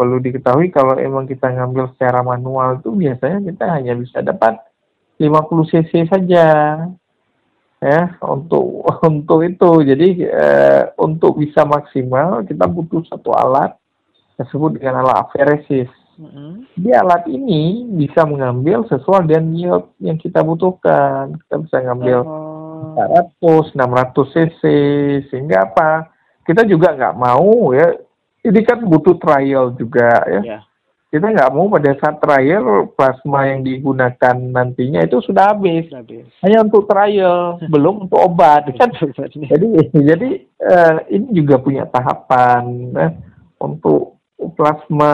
[0.00, 4.56] perlu diketahui kalau emang kita ngambil secara manual itu biasanya kita hanya bisa dapat
[5.20, 6.46] 50 cc saja
[7.80, 8.64] ya untuk
[9.12, 13.76] untuk itu jadi eh, untuk bisa maksimal kita butuh satu alat
[14.40, 16.50] tersebut dengan alat aferesis mm-hmm.
[16.76, 23.30] di alat ini bisa mengambil sesuai dengan yield yang kita butuhkan kita bisa ngambil oh.
[23.40, 24.62] 400 600 cc
[25.32, 26.12] sehingga apa
[26.44, 27.96] kita juga nggak mau ya
[28.44, 30.42] ini kan butuh trial juga ya.
[30.42, 30.62] Yeah.
[31.10, 35.90] Kita nggak mau pada saat trial plasma yang digunakan nantinya itu sudah habis.
[35.90, 36.22] habis.
[36.38, 38.94] Hanya untuk trial, belum untuk obat kan.
[39.34, 40.30] jadi jadi
[40.62, 43.08] uh, ini juga punya tahapan ya,
[43.58, 44.19] untuk
[44.56, 45.12] plasma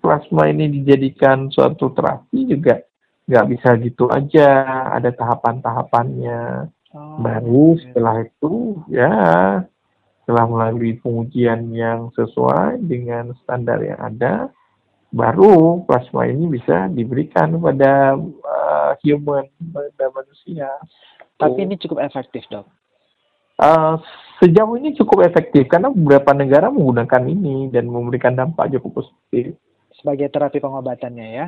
[0.00, 2.80] plasma ini dijadikan suatu terapi juga
[3.26, 9.12] nggak bisa gitu aja ada tahapan-tahapannya oh, baru setelah itu ya
[10.26, 14.50] setelah melalui pengujian yang sesuai dengan standar yang ada,
[15.14, 20.66] baru plasma ini bisa diberikan kepada uh, human, pada manusia.
[21.38, 22.66] Tapi ini cukup efektif, dok?
[23.56, 23.96] Uh,
[24.40, 29.56] sejauh ini cukup efektif karena beberapa negara menggunakan ini dan memberikan dampak cukup positif.
[29.96, 31.46] Sebagai terapi pengobatannya ya?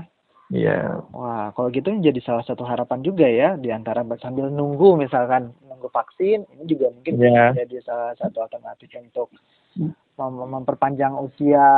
[0.49, 1.05] Iya.
[1.13, 5.53] Wah, kalau gitu ini jadi salah satu harapan juga ya di antara sambil nunggu misalkan
[5.69, 7.53] nunggu vaksin ini juga mungkin yeah.
[7.53, 9.29] jadi salah satu alternatif untuk
[9.77, 11.69] mem memperpanjang usia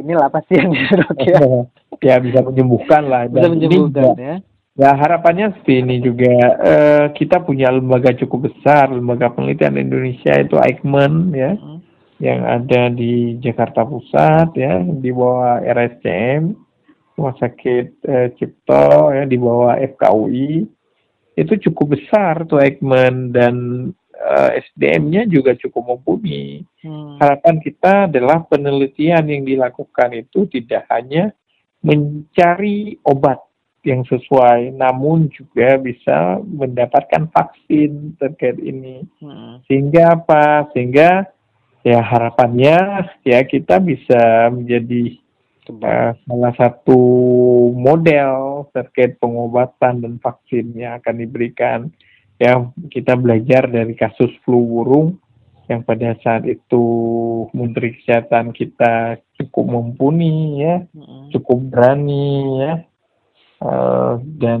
[0.00, 1.40] inilah pasien dok ya.
[2.00, 3.28] ya bisa menyembuhkan lah.
[3.28, 4.36] Bisa menyembuhkan ya.
[4.80, 10.56] Ya harapannya seperti ini juga uh, kita punya lembaga cukup besar lembaga penelitian Indonesia itu
[10.56, 11.78] Aikman ya hmm.
[12.16, 16.56] yang ada di Jakarta Pusat ya di bawah RSCM
[17.12, 20.64] Rumah Sakit eh, Cipto ya di bawah FKUI
[21.36, 23.56] itu cukup besar tuh Ekman dan
[24.16, 26.64] uh, eh, SDM-nya juga cukup mumpuni.
[26.80, 27.20] Hmm.
[27.20, 31.36] Harapan kita adalah penelitian yang dilakukan itu tidak hanya
[31.84, 33.49] mencari obat
[33.84, 39.04] yang sesuai, namun juga bisa mendapatkan vaksin terkait ini.
[39.20, 39.64] Hmm.
[39.64, 40.68] Sehingga apa?
[40.76, 41.24] Sehingga
[41.80, 45.16] ya harapannya ya kita bisa menjadi
[45.72, 47.00] uh, salah satu
[47.72, 51.78] model terkait pengobatan dan vaksin yang akan diberikan.
[52.40, 52.56] Ya,
[52.88, 55.20] kita belajar dari kasus flu burung
[55.68, 56.82] yang pada saat itu
[57.54, 60.82] Menteri Kesehatan kita cukup mumpuni ya,
[61.30, 62.72] cukup berani ya,
[63.62, 64.60] uh, dan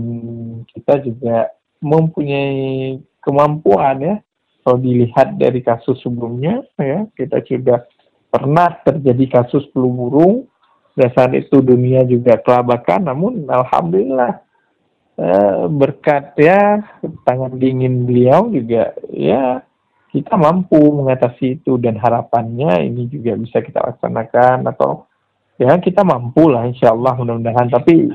[0.70, 4.16] kita juga mempunyai kemampuan ya.
[4.60, 7.80] Kalau dilihat dari kasus sebelumnya ya, kita sudah
[8.28, 10.46] pernah terjadi kasus flu burung
[10.92, 14.44] pada saat itu dunia juga kelabakan, namun alhamdulillah
[15.16, 16.84] eh, berkat ya
[17.24, 19.64] tangan dingin beliau juga ya
[20.12, 25.06] kita mampu mengatasi itu dan harapannya ini juga bisa kita laksanakan atau
[25.56, 28.10] ya kita mampu lah insya Allah mudah-mudahan tapi.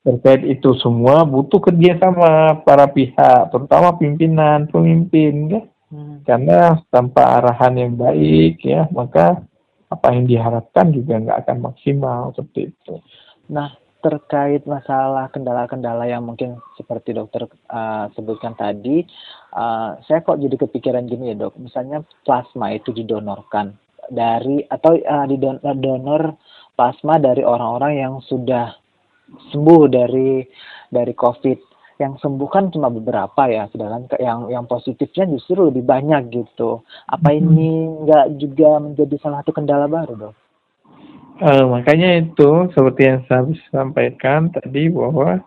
[0.00, 6.24] Terkait itu semua butuh kerjasama para pihak terutama pimpinan pemimpin ya hmm.
[6.24, 9.44] karena tanpa arahan yang baik ya maka
[9.90, 12.94] apa yang diharapkan juga nggak akan maksimal seperti itu.
[13.50, 19.04] Nah, terkait masalah kendala-kendala yang mungkin seperti dokter uh, sebutkan tadi,
[19.52, 23.76] uh, saya kok jadi kepikiran gini ya dok, misalnya plasma itu didonorkan
[24.08, 26.38] dari atau uh, didonor
[26.78, 28.79] plasma dari orang-orang yang sudah
[29.50, 30.42] sembuh dari
[30.90, 31.58] dari COVID
[32.00, 36.80] yang sembuh kan cuma beberapa ya, sedangkan yang yang positifnya justru lebih banyak gitu.
[37.06, 37.38] Apa hmm.
[37.38, 37.70] ini
[38.08, 40.34] nggak juga menjadi salah satu kendala baru dok?
[41.40, 45.40] Uh, makanya itu seperti yang saya sampaikan tadi bahwa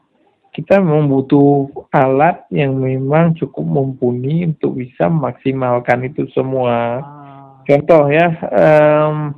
[0.54, 7.02] kita membutuh alat yang memang cukup mumpuni untuk bisa memaksimalkan itu semua.
[7.02, 7.02] Ah.
[7.66, 9.34] Contoh ya, um,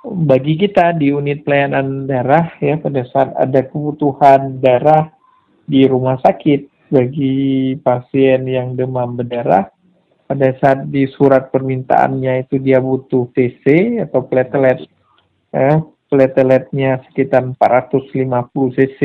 [0.00, 5.12] bagi kita di unit pelayanan darah ya pada saat ada kebutuhan darah
[5.68, 9.68] di rumah sakit bagi pasien yang demam berdarah
[10.24, 14.88] pada saat di surat permintaannya itu dia butuh TC atau platelet
[15.52, 15.76] eh,
[16.08, 19.00] plateletnya sekitar 450 cc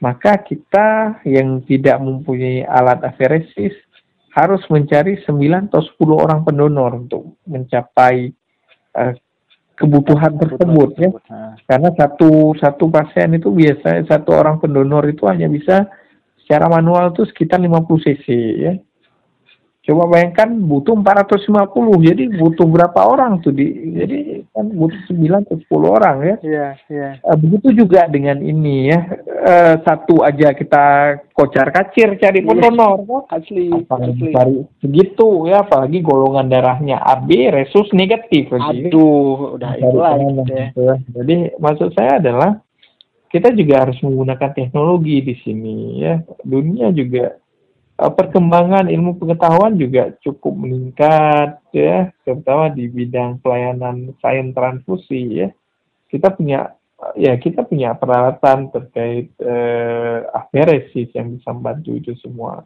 [0.00, 3.76] maka kita yang tidak mempunyai alat aferesis
[4.32, 8.30] harus mencari 9 atau 10 orang pendonor untuk mencapai
[8.94, 9.12] uh,
[9.78, 11.10] kebutuhan tersebut ya.
[11.64, 15.86] Karena satu satu pasien itu biasanya satu orang pendonor itu hanya bisa
[16.42, 18.26] secara manual itu sekitar 50 cc
[18.58, 18.72] ya.
[19.88, 21.48] Coba bayangkan butuh 450,
[22.12, 26.36] jadi butuh berapa orang tuh di, jadi kan butuh 9 atau 10 orang ya.
[26.44, 27.08] Iya, iya.
[27.24, 29.00] Uh, begitu juga dengan ini ya,
[29.48, 30.84] uh, satu aja kita
[31.32, 32.48] kocar kacir cari iya.
[32.52, 33.18] pendonor, ya.
[33.32, 38.52] asli, apalagi cari segitu ya, apalagi golongan darahnya AB, resus negatif.
[38.52, 38.92] Lagi.
[38.92, 40.52] Aduh, udah itu lagi.
[40.52, 41.00] Ya.
[41.16, 42.60] Jadi maksud saya adalah
[43.32, 47.40] kita juga harus menggunakan teknologi di sini ya, dunia juga
[47.98, 55.48] perkembangan ilmu pengetahuan juga cukup meningkat ya, terutama di bidang pelayanan sains transfusi ya.
[56.06, 56.78] Kita punya
[57.18, 62.62] ya kita punya peralatan terkait uh, aferesis yang bisa membantu itu semua.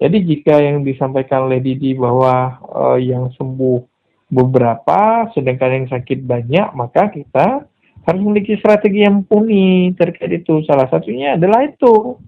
[0.00, 3.78] Jadi jika yang disampaikan oleh Didi bahwa uh, yang sembuh
[4.32, 7.68] beberapa, sedangkan yang sakit banyak, maka kita
[8.02, 10.64] harus memiliki strategi yang mumpuni terkait itu.
[10.66, 12.18] Salah satunya adalah itu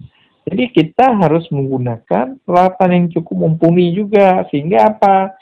[0.45, 5.33] jadi kita harus menggunakan peralatan yang cukup mumpuni juga sehingga apa?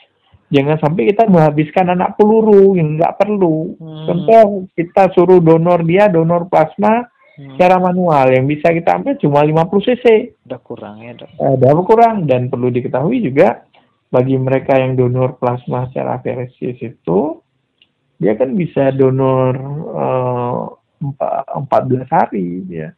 [0.47, 3.75] Jangan sampai kita menghabiskan anak peluru yang nggak perlu.
[3.75, 4.05] Hmm.
[4.07, 7.03] Contoh kita suruh donor dia donor plasma
[7.35, 7.57] hmm.
[7.57, 10.05] secara manual yang bisa kita ambil cuma 50 cc.
[10.47, 11.29] Udah kurang ya dok.
[11.35, 13.65] Eh, kurang dan perlu diketahui juga
[14.13, 17.41] bagi mereka yang donor plasma secara veresis itu
[18.21, 19.53] dia kan bisa donor
[19.89, 20.69] uh,
[21.01, 22.93] 14 hari ya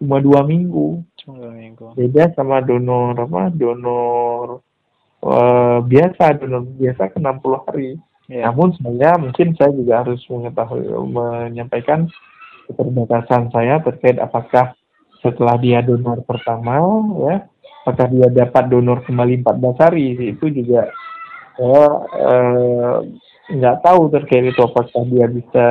[0.00, 1.96] cuma dua minggu dua minggu.
[1.96, 3.52] Beda sama donor apa?
[3.52, 4.64] Donor
[5.24, 7.90] uh, biasa donor biasa ke 60 hari.
[8.30, 8.46] Ya.
[8.46, 12.06] namun saya mungkin saya juga harus mengetahui menyampaikan
[12.70, 14.70] keterbatasan saya terkait apakah
[15.18, 16.78] setelah dia donor pertama
[17.26, 17.50] ya
[17.82, 20.06] apakah dia dapat donor kembali 14 hari.
[20.30, 20.94] Itu juga
[21.58, 21.84] saya
[22.22, 22.96] eh,
[23.50, 25.66] nggak tahu terkait itu apakah dia bisa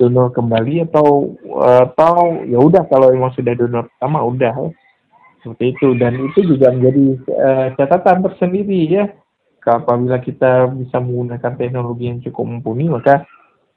[0.00, 4.72] donor kembali atau atau ya udah kalau emang sudah donor pertama udah
[5.44, 9.04] seperti itu dan itu juga menjadi uh, catatan tersendiri ya
[9.60, 13.28] apabila kita bisa menggunakan teknologi yang cukup mumpuni maka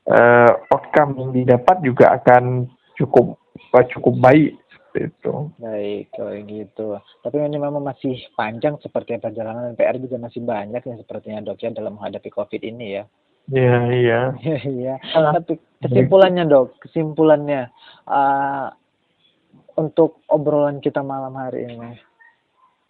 [0.08, 3.36] uh, outcome yang didapat juga akan cukup
[3.92, 4.56] cukup baik
[4.94, 5.34] itu.
[5.58, 6.88] Baik, kalau gitu.
[7.26, 11.74] Tapi ini memang masih panjang seperti perjalanan PR juga masih banyak ya sepertinya dok ya
[11.74, 13.04] dalam menghadapi COVID ini ya.
[13.52, 14.20] Iya, iya.
[14.40, 14.96] Iya, iya.
[15.12, 17.68] Tapi kesimpulannya dok, kesimpulannya
[18.08, 18.72] uh,
[19.76, 22.00] untuk obrolan kita malam hari ini.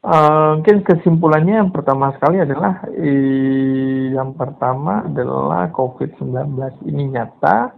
[0.04, 6.60] Uh, mungkin kesimpulannya yang pertama sekali adalah eh, yang pertama adalah COVID-19
[6.92, 7.72] ini nyata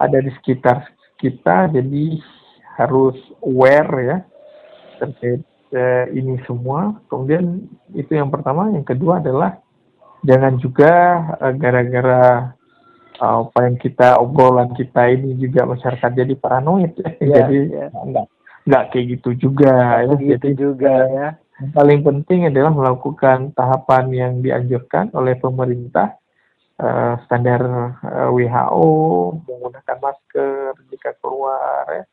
[0.00, 0.88] ada di sekitar
[1.20, 2.16] kita jadi
[2.80, 4.18] harus aware ya
[4.96, 5.44] terkait
[5.74, 6.98] eh, ini semua.
[7.12, 9.60] Kemudian itu yang pertama, yang kedua adalah
[10.26, 10.92] jangan juga
[11.38, 12.54] uh, gara-gara
[13.22, 17.10] uh, apa yang kita obrolan kita ini juga masyarakat jadi paranoid ya.
[17.18, 17.90] Yeah, jadi yeah.
[18.02, 18.26] enggak
[18.66, 20.14] enggak kayak gitu juga ya.
[20.16, 21.28] Gitu jadi juga ya.
[21.58, 26.14] Yang paling penting adalah melakukan tahapan yang dianjurkan oleh pemerintah
[26.78, 27.60] uh, standar
[28.06, 28.88] uh, WHO
[29.46, 32.04] menggunakan masker jika keluar ya.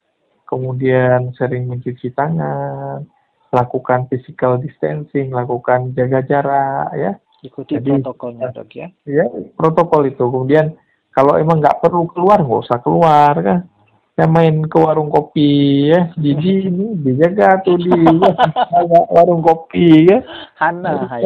[0.46, 3.02] Kemudian sering mencuci tangan,
[3.50, 8.88] lakukan physical distancing, lakukan jaga jarak ya ikuti Jadi, protokolnya dok ya.
[9.06, 10.24] Ya protokol itu.
[10.26, 10.76] Kemudian
[11.14, 13.60] kalau emang nggak perlu keluar nggak usah keluar kan.
[14.16, 16.12] Saya main ke warung kopi ya.
[16.16, 20.24] Jadi ini dijaga tuh di ya, warung kopi ya.
[20.56, 21.20] Hana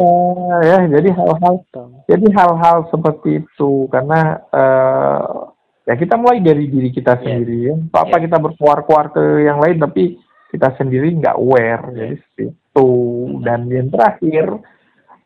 [0.66, 1.62] ya jadi hal-hal
[2.10, 3.86] jadi hal-hal seperti itu.
[3.94, 5.54] Karena uh,
[5.86, 7.22] ya kita mulai dari diri kita yeah.
[7.22, 7.74] sendiri ya.
[7.94, 8.22] Apa yeah.
[8.26, 10.18] kita berkuar-kuar ke yang lain tapi
[10.50, 12.18] kita sendiri nggak aware yeah.
[12.18, 12.90] jadi itu.
[13.42, 14.46] Dan yang terakhir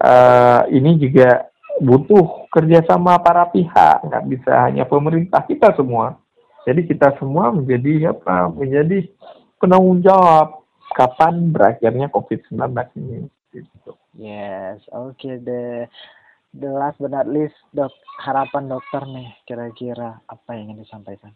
[0.01, 1.51] uh, ini juga
[1.83, 6.19] butuh kerjasama para pihak, nggak bisa hanya pemerintah kita semua.
[6.65, 8.49] Jadi kita semua menjadi apa?
[8.49, 9.05] Menjadi
[9.61, 10.65] penanggung jawab
[10.97, 12.63] kapan berakhirnya COVID-19
[13.01, 13.29] ini.
[13.53, 13.91] Gitu.
[14.17, 15.87] Yes, oke okay deh.
[16.55, 17.91] The last but not least, dok,
[18.23, 21.35] harapan dokter nih kira-kira apa yang ingin disampaikan?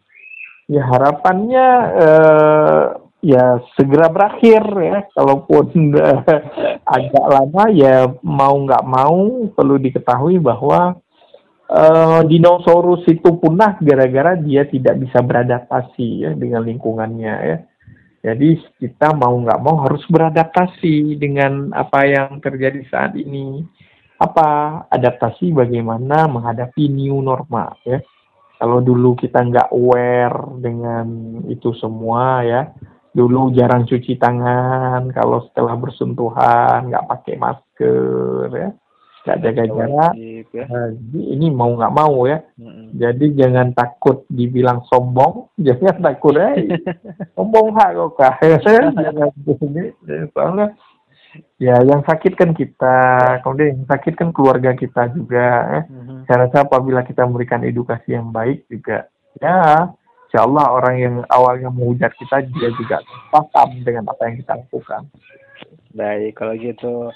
[0.71, 1.67] Ya harapannya
[1.99, 2.85] eh,
[3.19, 4.97] ya segera berakhir ya.
[5.15, 6.23] Kalaupun uh,
[6.97, 10.97] agak lama ya mau nggak mau perlu diketahui bahwa
[11.69, 17.57] uh, dinosaurus itu punah gara-gara dia tidak bisa beradaptasi ya dengan lingkungannya ya.
[18.19, 23.63] Jadi kita mau nggak mau harus beradaptasi dengan apa yang terjadi saat ini.
[24.19, 28.03] Apa adaptasi bagaimana menghadapi new normal ya.
[28.59, 31.07] Kalau dulu kita nggak aware dengan
[31.47, 32.67] itu semua ya
[33.09, 38.69] dulu jarang cuci tangan kalau setelah bersentuhan nggak pakai masker ya
[39.19, 40.13] nggak jaga jarak
[40.55, 40.65] ya.
[40.65, 42.87] nah, ini mau nggak mau ya mm-hmm.
[42.95, 46.55] jadi jangan takut dibilang sombong jangan takut ya
[47.35, 48.35] sombong hak kok kah
[50.33, 50.67] soalnya
[51.61, 52.97] ya yang sakit kan kita
[53.45, 55.81] kemudian yang sakit kan keluarga kita juga ya.
[55.85, 56.19] Mm-hmm.
[56.25, 59.91] saya rasa apabila kita memberikan edukasi yang baik juga ya
[60.29, 63.01] insya Allah orang yang awalnya menghujat kita dia juga
[63.33, 65.03] paham dengan apa yang kita lakukan
[65.97, 67.09] baik kalau gitu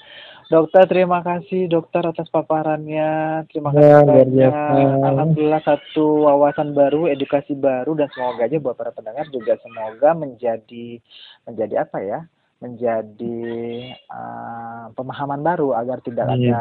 [0.44, 3.42] Dokter, terima kasih dokter atas paparannya.
[3.48, 4.52] Terima ya, kasih banyak.
[5.00, 11.00] Alhamdulillah satu wawasan baru, edukasi baru dan semoga aja buat para pendengar juga semoga menjadi
[11.48, 12.20] menjadi apa ya?
[12.60, 13.40] Menjadi
[14.12, 16.36] uh, pemahaman baru agar tidak hmm.
[16.36, 16.60] ada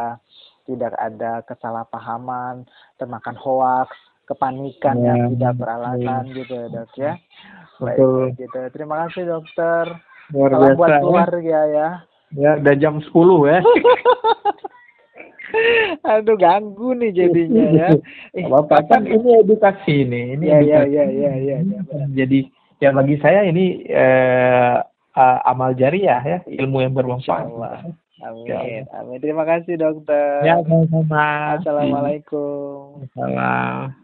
[0.64, 2.64] tidak ada kesalahpahaman,
[2.95, 3.91] termakan hoax,
[4.24, 5.05] kepanikan ya.
[5.13, 6.36] yang tidak beralasan ya.
[6.36, 7.13] gitu ya dok ya.
[7.80, 8.32] Betul.
[8.32, 8.59] Baik, gitu.
[8.71, 9.86] Terima kasih dokter.
[10.32, 10.99] Luar Salam buat ya.
[11.03, 11.89] keluarga ya.
[12.34, 13.13] Ya, udah jam 10
[13.51, 13.59] ya.
[16.01, 17.88] Aduh ganggu nih jadinya ya.
[18.34, 20.34] Eh, apa kan ini edukasi ini.
[20.39, 22.49] Ini ya, ya, ya, ya, ya, ya, Jadi
[22.82, 24.76] ya bagi saya ini eh,
[25.13, 27.53] uh, amal jariah ya, ilmu yang bermanfaat.
[28.24, 28.47] Amin.
[28.47, 28.88] Ya.
[28.97, 29.19] Amin.
[29.19, 30.47] Terima kasih dokter.
[30.47, 31.59] Ya, sama-sama.
[31.59, 33.03] Assalamualaikum.
[33.11, 34.03] Assalamualaikum.